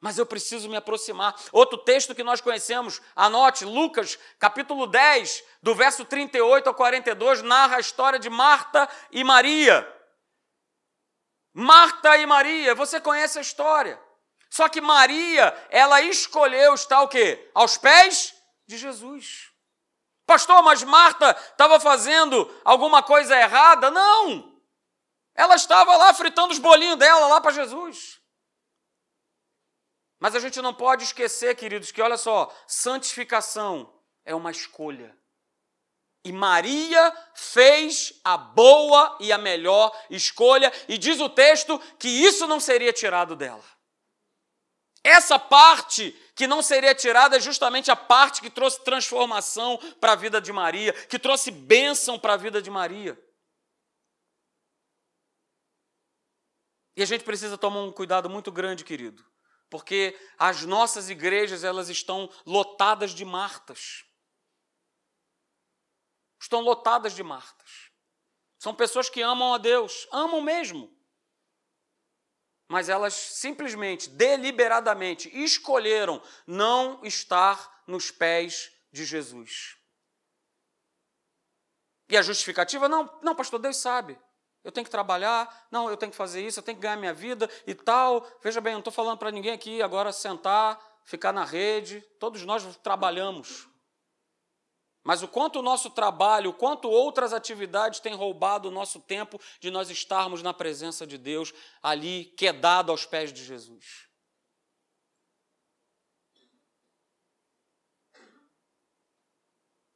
mas 0.00 0.18
eu 0.18 0.24
preciso 0.24 0.68
me 0.68 0.76
aproximar. 0.76 1.34
Outro 1.52 1.76
texto 1.78 2.14
que 2.14 2.24
nós 2.24 2.40
conhecemos, 2.40 3.02
anote, 3.14 3.64
Lucas, 3.64 4.18
capítulo 4.38 4.86
10, 4.86 5.44
do 5.62 5.74
verso 5.74 6.04
38 6.04 6.68
ao 6.68 6.74
42, 6.74 7.42
narra 7.42 7.76
a 7.76 7.80
história 7.80 8.18
de 8.18 8.30
Marta 8.30 8.88
e 9.12 9.22
Maria. 9.22 9.86
Marta 11.52 12.16
e 12.16 12.24
Maria, 12.24 12.74
você 12.74 13.00
conhece 13.00 13.38
a 13.38 13.42
história. 13.42 14.00
Só 14.48 14.68
que 14.68 14.80
Maria, 14.80 15.54
ela 15.68 16.00
escolheu 16.00 16.74
estar 16.74 17.02
o 17.02 17.08
quê? 17.08 17.50
Aos 17.54 17.76
pés 17.76 18.34
de 18.66 18.78
Jesus. 18.78 19.50
Pastor, 20.26 20.62
mas 20.62 20.82
Marta 20.82 21.30
estava 21.30 21.78
fazendo 21.78 22.48
alguma 22.64 23.02
coisa 23.02 23.36
errada? 23.36 23.90
Não! 23.90 24.58
Ela 25.34 25.56
estava 25.56 25.96
lá 25.96 26.14
fritando 26.14 26.52
os 26.52 26.58
bolinhos 26.58 26.96
dela 26.96 27.26
lá 27.26 27.40
para 27.40 27.52
Jesus. 27.52 28.19
Mas 30.20 30.36
a 30.36 30.38
gente 30.38 30.60
não 30.60 30.74
pode 30.74 31.02
esquecer, 31.02 31.56
queridos, 31.56 31.90
que 31.90 32.02
olha 32.02 32.18
só, 32.18 32.54
santificação 32.66 33.90
é 34.22 34.34
uma 34.34 34.50
escolha. 34.50 35.18
E 36.22 36.30
Maria 36.30 37.16
fez 37.34 38.20
a 38.22 38.36
boa 38.36 39.16
e 39.18 39.32
a 39.32 39.38
melhor 39.38 39.90
escolha, 40.10 40.70
e 40.86 40.98
diz 40.98 41.18
o 41.18 41.30
texto 41.30 41.78
que 41.98 42.08
isso 42.08 42.46
não 42.46 42.60
seria 42.60 42.92
tirado 42.92 43.34
dela. 43.34 43.64
Essa 45.02 45.38
parte 45.38 46.12
que 46.34 46.46
não 46.46 46.62
seria 46.62 46.94
tirada 46.94 47.38
é 47.38 47.40
justamente 47.40 47.90
a 47.90 47.96
parte 47.96 48.42
que 48.42 48.50
trouxe 48.50 48.84
transformação 48.84 49.78
para 49.98 50.12
a 50.12 50.16
vida 50.16 50.38
de 50.38 50.52
Maria, 50.52 50.92
que 50.92 51.18
trouxe 51.18 51.50
bênção 51.50 52.18
para 52.18 52.34
a 52.34 52.36
vida 52.36 52.60
de 52.60 52.70
Maria. 52.70 53.18
E 56.94 57.02
a 57.02 57.06
gente 57.06 57.24
precisa 57.24 57.56
tomar 57.56 57.80
um 57.80 57.92
cuidado 57.92 58.28
muito 58.28 58.52
grande, 58.52 58.84
querido, 58.84 59.24
porque 59.70 60.18
as 60.36 60.64
nossas 60.64 61.08
igrejas 61.08 61.62
elas 61.62 61.88
estão 61.88 62.28
lotadas 62.44 63.12
de 63.12 63.24
Martas. 63.24 64.04
Estão 66.40 66.60
lotadas 66.60 67.14
de 67.14 67.22
Martas. 67.22 67.90
São 68.58 68.74
pessoas 68.74 69.08
que 69.08 69.22
amam 69.22 69.54
a 69.54 69.58
Deus, 69.58 70.08
amam 70.12 70.40
mesmo. 70.40 70.94
Mas 72.68 72.88
elas 72.88 73.14
simplesmente, 73.14 74.10
deliberadamente, 74.10 75.30
escolheram 75.32 76.22
não 76.46 77.04
estar 77.04 77.82
nos 77.86 78.10
pés 78.10 78.70
de 78.92 79.04
Jesus. 79.04 79.76
E 82.08 82.16
a 82.16 82.22
justificativa? 82.22 82.88
Não, 82.88 83.20
não, 83.22 83.34
pastor, 83.36 83.60
Deus 83.60 83.76
sabe. 83.76 84.18
Eu 84.62 84.70
tenho 84.70 84.84
que 84.84 84.90
trabalhar, 84.90 85.68
não, 85.70 85.88
eu 85.88 85.96
tenho 85.96 86.12
que 86.12 86.18
fazer 86.18 86.46
isso, 86.46 86.58
eu 86.58 86.62
tenho 86.62 86.76
que 86.76 86.82
ganhar 86.82 86.96
minha 86.96 87.14
vida 87.14 87.48
e 87.66 87.74
tal. 87.74 88.26
Veja 88.42 88.60
bem, 88.60 88.72
eu 88.72 88.76
não 88.76 88.80
estou 88.80 88.92
falando 88.92 89.18
para 89.18 89.30
ninguém 89.30 89.52
aqui 89.52 89.80
agora 89.80 90.12
sentar, 90.12 90.78
ficar 91.04 91.32
na 91.32 91.44
rede. 91.44 92.00
Todos 92.18 92.44
nós 92.44 92.76
trabalhamos. 92.76 93.68
Mas 95.02 95.22
o 95.22 95.28
quanto 95.28 95.60
o 95.60 95.62
nosso 95.62 95.88
trabalho, 95.90 96.50
o 96.50 96.54
quanto 96.54 96.90
outras 96.90 97.32
atividades 97.32 98.00
têm 98.00 98.14
roubado 98.14 98.68
o 98.68 98.70
nosso 98.70 99.00
tempo 99.00 99.40
de 99.58 99.70
nós 99.70 99.88
estarmos 99.88 100.42
na 100.42 100.52
presença 100.52 101.06
de 101.06 101.16
Deus, 101.16 101.54
ali, 101.82 102.26
quedado 102.36 102.90
aos 102.92 103.06
pés 103.06 103.32
de 103.32 103.42
Jesus. 103.42 104.08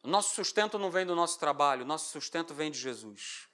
Nosso 0.03 0.35
sustento 0.35 0.79
não 0.79 0.91
vem 0.91 1.07
do 1.07 1.15
nosso 1.15 1.39
trabalho, 1.39 1.83
o 1.83 1.87
nosso 1.87 2.11
sustento 2.11 2.55
vem 2.55 2.71
de 2.71 2.79
Jesus. 2.79 3.49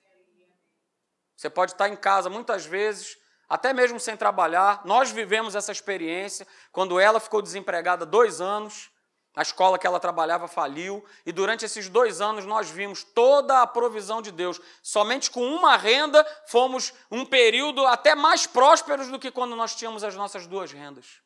Você 1.41 1.49
pode 1.49 1.73
estar 1.73 1.89
em 1.89 1.97
casa 1.97 2.29
muitas 2.29 2.67
vezes, 2.67 3.17
até 3.49 3.73
mesmo 3.73 3.99
sem 3.99 4.15
trabalhar. 4.15 4.83
Nós 4.85 5.11
vivemos 5.11 5.55
essa 5.55 5.73
experiência 5.73 6.47
quando 6.71 7.01
ela 7.01 7.19
ficou 7.19 7.41
desempregada 7.41 8.05
dois 8.05 8.43
anos. 8.43 8.91
A 9.35 9.41
escola 9.41 9.79
que 9.79 9.87
ela 9.87 9.99
trabalhava 9.99 10.47
faliu, 10.47 11.03
e 11.25 11.33
durante 11.33 11.65
esses 11.65 11.89
dois 11.89 12.21
anos 12.21 12.45
nós 12.45 12.69
vimos 12.69 13.03
toda 13.03 13.63
a 13.63 13.67
provisão 13.67 14.21
de 14.21 14.31
Deus. 14.31 14.61
Somente 14.83 15.31
com 15.31 15.43
uma 15.43 15.79
renda 15.79 16.27
fomos 16.47 16.93
um 17.11 17.25
período 17.25 17.87
até 17.87 18.15
mais 18.15 18.47
prósperos 18.47 19.09
do 19.09 19.19
que 19.19 19.31
quando 19.31 19.57
nós 19.57 19.75
tínhamos 19.75 20.05
as 20.05 20.15
nossas 20.15 20.47
duas 20.47 20.71
rendas. 20.71 21.23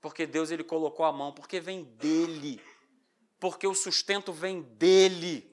Porque 0.00 0.26
Deus 0.26 0.50
ele 0.50 0.64
colocou 0.64 1.06
a 1.06 1.12
mão, 1.12 1.32
porque 1.32 1.60
vem 1.60 1.84
dele. 1.84 2.60
Porque 3.38 3.68
o 3.68 3.74
sustento 3.74 4.32
vem 4.32 4.62
dele. 4.62 5.48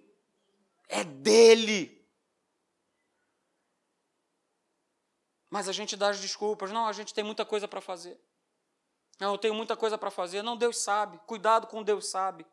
É 0.90 1.04
dele. 1.04 1.93
Mas 5.54 5.70
a 5.70 5.72
gente 5.72 5.96
dá 5.96 6.10
as 6.10 6.20
desculpas. 6.20 6.72
Não, 6.72 6.88
a 6.88 6.92
gente 6.92 7.14
tem 7.14 7.24
muita 7.24 7.46
coisa 7.46 7.68
para 7.68 7.80
fazer. 7.80 8.20
Não, 9.20 9.34
eu 9.34 9.38
tenho 9.38 9.54
muita 9.54 9.78
coisa 9.78 10.00
para 10.00 10.10
fazer. 10.10 10.42
Não, 10.42 10.58
Deus 10.58 10.80
sabe. 10.80 11.20
Cuidado 11.28 11.68
com 11.68 11.84
Deus 11.84 12.10
sabe. 12.10 12.44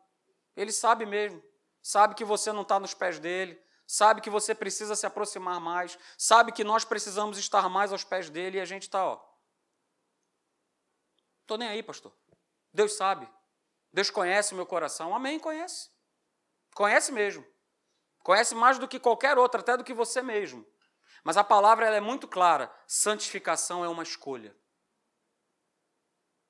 Ele 0.55 0.71
sabe 0.71 1.03
mesmo. 1.03 1.43
Sabe 1.81 2.13
que 2.13 2.23
você 2.23 2.51
não 2.51 2.61
está 2.61 2.79
nos 2.79 2.93
pés 2.93 3.17
dele. 3.17 3.59
Sabe 3.87 4.21
que 4.21 4.29
você 4.29 4.53
precisa 4.53 4.95
se 4.95 5.07
aproximar 5.07 5.59
mais. 5.59 5.97
Sabe 6.15 6.51
que 6.51 6.63
nós 6.63 6.85
precisamos 6.85 7.39
estar 7.39 7.67
mais 7.69 7.91
aos 7.91 8.03
pés 8.03 8.29
dele 8.29 8.59
e 8.59 8.61
a 8.61 8.65
gente 8.65 8.83
está, 8.83 9.03
ó. 9.03 9.19
Estou 11.41 11.57
nem 11.57 11.69
aí, 11.69 11.81
pastor. 11.81 12.15
Deus 12.71 12.93
sabe. 12.93 13.27
Deus 13.91 14.11
conhece 14.11 14.53
o 14.53 14.55
meu 14.55 14.67
coração. 14.67 15.15
Amém, 15.15 15.39
conhece. 15.39 15.89
Conhece 16.75 17.11
mesmo. 17.11 17.43
Conhece 18.21 18.53
mais 18.53 18.77
do 18.77 18.87
que 18.87 18.99
qualquer 18.99 19.39
outro, 19.39 19.59
até 19.59 19.75
do 19.75 19.83
que 19.83 19.91
você 19.91 20.21
mesmo. 20.21 20.63
Mas 21.23 21.37
a 21.37 21.43
palavra 21.43 21.85
é 21.87 21.99
muito 21.99 22.27
clara: 22.27 22.73
santificação 22.87 23.85
é 23.85 23.89
uma 23.89 24.03
escolha. 24.03 24.55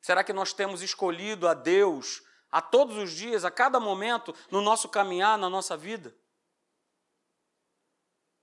Será 0.01 0.23
que 0.23 0.33
nós 0.33 0.51
temos 0.51 0.81
escolhido 0.81 1.47
a 1.47 1.53
Deus 1.53 2.23
a 2.49 2.61
todos 2.61 2.97
os 2.97 3.11
dias, 3.11 3.45
a 3.45 3.51
cada 3.51 3.79
momento, 3.79 4.35
no 4.49 4.61
nosso 4.61 4.89
caminhar, 4.89 5.37
na 5.37 5.49
nossa 5.49 5.77
vida? 5.77 6.15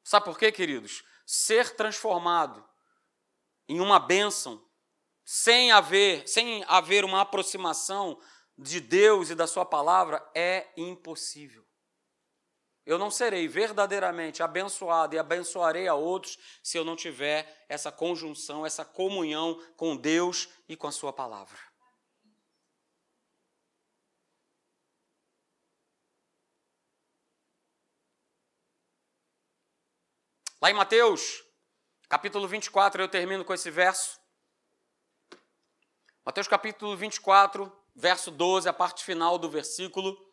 Sabe 0.04 0.24
por 0.24 0.38
quê, 0.38 0.50
queridos? 0.50 1.04
Ser 1.26 1.76
transformado 1.76 2.66
em 3.68 3.80
uma 3.80 3.98
bênção, 3.98 4.66
sem 5.24 5.70
haver, 5.70 6.26
sem 6.26 6.64
haver 6.66 7.04
uma 7.04 7.20
aproximação 7.20 8.18
de 8.56 8.80
Deus 8.80 9.28
e 9.28 9.34
da 9.34 9.46
Sua 9.46 9.66
palavra, 9.66 10.26
é 10.34 10.72
impossível. 10.76 11.67
Eu 12.88 12.96
não 12.96 13.10
serei 13.10 13.46
verdadeiramente 13.46 14.42
abençoado 14.42 15.14
e 15.14 15.18
abençoarei 15.18 15.86
a 15.86 15.94
outros 15.94 16.38
se 16.62 16.78
eu 16.78 16.86
não 16.86 16.96
tiver 16.96 17.66
essa 17.68 17.92
conjunção, 17.92 18.64
essa 18.64 18.82
comunhão 18.82 19.62
com 19.76 19.94
Deus 19.94 20.48
e 20.66 20.74
com 20.74 20.86
a 20.86 20.90
Sua 20.90 21.12
palavra. 21.12 21.58
Lá 30.62 30.70
em 30.70 30.74
Mateus, 30.74 31.44
Capítulo 32.08 32.48
24, 32.48 33.02
eu 33.02 33.08
termino 33.08 33.44
com 33.44 33.52
esse 33.52 33.70
verso. 33.70 34.18
Mateus 36.24 36.48
capítulo 36.48 36.96
24, 36.96 37.70
verso 37.94 38.30
12, 38.30 38.66
a 38.66 38.72
parte 38.72 39.04
final 39.04 39.36
do 39.36 39.50
versículo. 39.50 40.27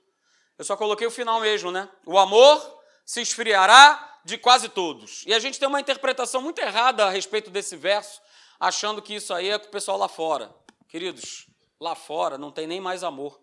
Eu 0.58 0.66
só 0.66 0.78
coloquei 0.78 1.06
o 1.06 1.12
final 1.12 1.40
mesmo, 1.42 1.72
né? 1.72 1.90
O 2.06 2.18
amor 2.18 2.82
se 3.06 3.22
esfriará 3.22 4.20
de 4.24 4.38
quase 4.38 4.70
todos. 4.70 5.24
E 5.28 5.34
a 5.34 5.40
gente 5.40 5.60
tem 5.60 5.68
uma 5.68 5.80
interpretação 5.80 6.42
muito 6.42 6.60
errada 6.60 7.06
a 7.06 7.10
respeito 7.10 7.50
desse 7.50 7.76
verso, 7.76 8.22
achando 8.60 9.02
que 9.02 9.14
isso 9.14 9.34
aí 9.34 9.50
é 9.50 9.60
com 9.60 9.68
o 9.68 9.72
pessoal 9.72 9.98
lá 9.98 10.08
fora. 10.08 10.54
Queridos, 10.88 11.48
lá 11.80 11.94
fora 11.94 12.38
não 12.38 12.52
tem 12.52 12.66
nem 12.66 12.82
mais 12.82 13.04
amor. 13.04 13.40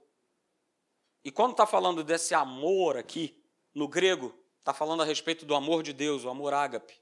E 1.24 1.30
quando 1.30 1.52
está 1.52 1.66
falando 1.66 2.02
desse 2.02 2.34
amor 2.34 2.96
aqui, 2.96 3.40
no 3.74 3.86
grego, 3.86 4.34
está 4.58 4.74
falando 4.74 5.02
a 5.02 5.04
respeito 5.04 5.46
do 5.46 5.54
amor 5.54 5.82
de 5.82 5.92
Deus, 5.92 6.24
o 6.24 6.30
amor 6.30 6.52
ágape. 6.52 7.00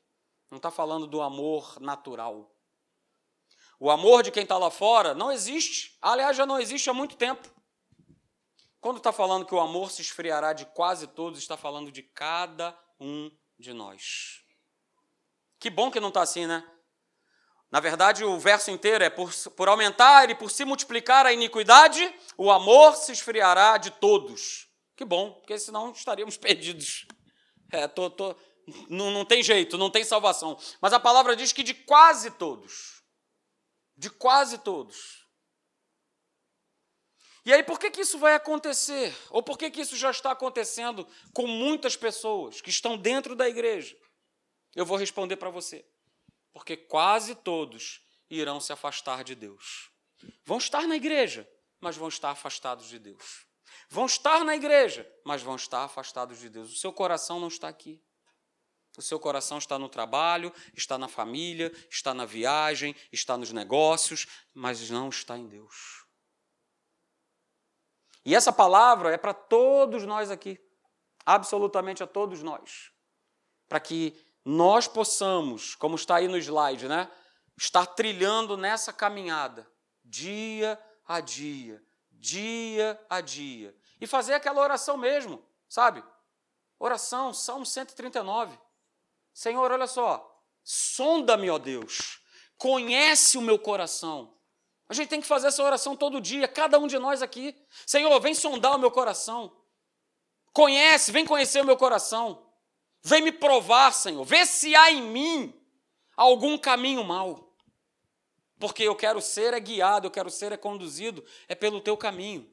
Não 0.50 0.56
está 0.56 0.70
falando 0.70 1.06
do 1.06 1.22
amor 1.22 1.80
natural. 1.80 2.54
O 3.78 3.90
amor 3.90 4.22
de 4.22 4.30
quem 4.30 4.42
está 4.42 4.58
lá 4.58 4.70
fora 4.70 5.14
não 5.14 5.32
existe. 5.32 5.96
Aliás, 6.02 6.36
já 6.36 6.44
não 6.44 6.58
existe 6.58 6.90
há 6.90 6.92
muito 6.92 7.16
tempo. 7.16 7.48
Quando 8.81 8.97
está 8.97 9.12
falando 9.12 9.45
que 9.45 9.55
o 9.55 9.61
amor 9.61 9.91
se 9.91 10.01
esfriará 10.01 10.53
de 10.53 10.64
quase 10.66 11.07
todos, 11.07 11.39
está 11.39 11.57
falando 11.57 11.93
de 11.93 12.03
cada 12.03 12.76
um 12.99 13.31
de 13.59 13.72
nós. 13.72 14.43
Que 15.59 15.68
bom 15.68 15.91
que 15.91 16.01
não 16.01 16.09
está 16.09 16.22
assim, 16.22 16.47
né? 16.47 16.66
Na 17.70 17.78
verdade, 17.78 18.24
o 18.24 18.39
verso 18.39 18.70
inteiro 18.70 19.05
é: 19.05 19.11
por, 19.11 19.33
por 19.57 19.68
aumentar 19.68 20.31
e 20.31 20.35
por 20.35 20.51
se 20.51 20.64
multiplicar 20.64 21.26
a 21.26 21.33
iniquidade, 21.33 22.12
o 22.37 22.51
amor 22.51 22.97
se 22.97 23.12
esfriará 23.12 23.76
de 23.76 23.91
todos. 23.93 24.68
Que 24.97 25.05
bom, 25.05 25.33
porque 25.33 25.59
senão 25.59 25.93
estaríamos 25.93 26.37
perdidos. 26.39 27.07
É, 27.72 27.87
tô, 27.87 28.11
tô, 28.11 28.35
não, 28.89 29.11
não 29.11 29.24
tem 29.24 29.43
jeito, 29.43 29.78
não 29.78 29.91
tem 29.91 30.03
salvação. 30.03 30.59
Mas 30.81 30.93
a 30.93 30.99
palavra 30.99 31.37
diz 31.37 31.53
que 31.53 31.62
de 31.62 31.74
quase 31.74 32.31
todos. 32.33 33.03
De 33.97 34.11
quase 34.11 34.59
todos. 34.59 35.20
E 37.45 37.53
aí, 37.53 37.62
por 37.62 37.78
que, 37.78 37.91
que 37.91 38.03
isso 38.03 38.18
vai 38.18 38.34
acontecer? 38.34 39.16
Ou 39.30 39.43
por 39.43 39.57
que, 39.57 39.70
que 39.70 39.80
isso 39.80 39.97
já 39.97 40.11
está 40.11 40.30
acontecendo 40.30 41.07
com 41.32 41.47
muitas 41.47 41.97
pessoas 41.97 42.61
que 42.61 42.70
estão 42.70 42.97
dentro 42.97 43.34
da 43.34 43.49
igreja? 43.49 43.97
Eu 44.74 44.84
vou 44.84 44.97
responder 44.97 45.36
para 45.36 45.51
você 45.51 45.84
porque 46.53 46.76
quase 46.76 47.34
todos 47.34 48.01
irão 48.28 48.61
se 48.61 48.72
afastar 48.72 49.24
de 49.24 49.34
Deus. 49.34 49.91
Vão 50.45 50.59
estar 50.59 50.86
na 50.86 50.97
igreja, 50.97 51.49
mas 51.80 51.97
vão 51.97 52.09
estar 52.09 52.30
afastados 52.30 52.88
de 52.88 52.99
Deus. 52.99 53.47
Vão 53.88 54.07
estar 54.07 54.45
na 54.45 54.55
igreja, 54.55 55.11
mas 55.24 55.43
vão 55.43 55.57
estar 55.57 55.84
afastados 55.84 56.38
de 56.38 56.49
Deus. 56.49 56.72
O 56.72 56.76
seu 56.76 56.93
coração 56.93 57.41
não 57.41 57.49
está 57.49 57.68
aqui. 57.68 58.01
O 58.99 59.03
seu 59.03 59.18
coração 59.20 59.59
está 59.59 59.78
no 59.78 59.88
trabalho, 59.88 60.53
está 60.74 60.99
na 60.99 61.09
família, 61.09 61.72
está 61.88 62.12
na 62.12 62.26
viagem, 62.26 62.95
está 63.12 63.36
nos 63.36 63.53
negócios, 63.53 64.26
mas 64.53 64.91
não 64.91 65.09
está 65.09 65.38
em 65.38 65.47
Deus. 65.47 66.05
E 68.25 68.35
essa 68.35 68.53
palavra 68.53 69.12
é 69.12 69.16
para 69.16 69.33
todos 69.33 70.05
nós 70.05 70.31
aqui, 70.31 70.61
absolutamente 71.25 72.03
a 72.03 72.07
todos 72.07 72.43
nós, 72.43 72.93
para 73.68 73.81
que 73.81 74.14
nós 74.45 74.87
possamos, 74.87 75.75
como 75.75 75.97
está 75.97 76.16
aí 76.16 76.29
no 76.29 76.37
slide, 76.37 76.89
né, 76.89 77.11
estar 77.57 77.87
trilhando 77.87 78.57
nessa 78.57 78.93
caminhada, 78.93 79.71
dia 80.05 80.79
a 81.07 81.21
dia, 81.21 81.83
dia 82.11 83.01
a 83.09 83.21
dia, 83.21 83.75
e 84.01 84.07
fazer 84.07 84.35
aquela 84.35 84.61
oração 84.61 84.97
mesmo, 84.97 85.45
sabe? 85.68 86.03
Oração, 86.79 87.35
Salmo 87.35 87.66
139. 87.66 88.59
Senhor, 89.33 89.71
olha 89.71 89.87
só, 89.87 90.43
sonda-me, 90.62 91.51
ó 91.51 91.59
Deus, 91.59 92.21
conhece 92.57 93.37
o 93.37 93.43
meu 93.43 93.59
coração. 93.59 94.35
A 94.91 94.93
gente 94.93 95.09
tem 95.09 95.20
que 95.20 95.26
fazer 95.28 95.47
essa 95.47 95.62
oração 95.62 95.95
todo 95.95 96.20
dia, 96.20 96.49
cada 96.49 96.76
um 96.76 96.88
de 96.88 96.99
nós 96.99 97.22
aqui. 97.22 97.57
Senhor, 97.86 98.18
vem 98.20 98.34
sondar 98.34 98.74
o 98.74 98.78
meu 98.78 98.91
coração. 98.91 99.57
Conhece, 100.53 101.12
vem 101.12 101.24
conhecer 101.24 101.61
o 101.61 101.64
meu 101.64 101.76
coração. 101.76 102.45
Vem 103.01 103.22
me 103.22 103.30
provar, 103.30 103.93
Senhor. 103.95 104.24
Vê 104.24 104.45
se 104.45 104.74
há 104.74 104.91
em 104.91 105.01
mim 105.01 105.55
algum 106.16 106.59
caminho 106.59 107.05
mau. 107.05 107.55
Porque 108.59 108.82
eu 108.82 108.97
quero 108.97 109.20
ser 109.20 109.55
é 109.55 109.61
guiado, 109.61 110.09
eu 110.09 110.11
quero 110.11 110.28
ser 110.28 110.51
é 110.51 110.57
conduzido 110.57 111.24
é 111.47 111.55
pelo 111.55 111.80
teu 111.80 111.97
caminho. 111.97 112.53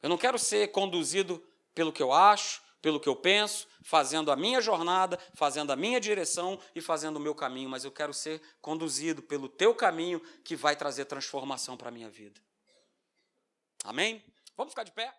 Eu 0.00 0.08
não 0.08 0.16
quero 0.16 0.38
ser 0.38 0.72
conduzido 0.72 1.46
pelo 1.74 1.92
que 1.92 2.02
eu 2.02 2.14
acho, 2.14 2.62
pelo 2.84 3.00
que 3.00 3.08
eu 3.08 3.16
penso, 3.16 3.66
fazendo 3.80 4.30
a 4.30 4.36
minha 4.36 4.60
jornada, 4.60 5.18
fazendo 5.32 5.72
a 5.72 5.76
minha 5.76 5.98
direção 5.98 6.60
e 6.74 6.82
fazendo 6.82 7.16
o 7.16 7.20
meu 7.20 7.34
caminho, 7.34 7.66
mas 7.66 7.82
eu 7.82 7.90
quero 7.90 8.12
ser 8.12 8.42
conduzido 8.60 9.22
pelo 9.22 9.48
teu 9.48 9.74
caminho 9.74 10.20
que 10.44 10.54
vai 10.54 10.76
trazer 10.76 11.06
transformação 11.06 11.78
para 11.78 11.88
a 11.88 11.90
minha 11.90 12.10
vida. 12.10 12.38
Amém? 13.84 14.22
Vamos 14.54 14.74
ficar 14.74 14.82
de 14.82 14.92
pé? 14.92 15.14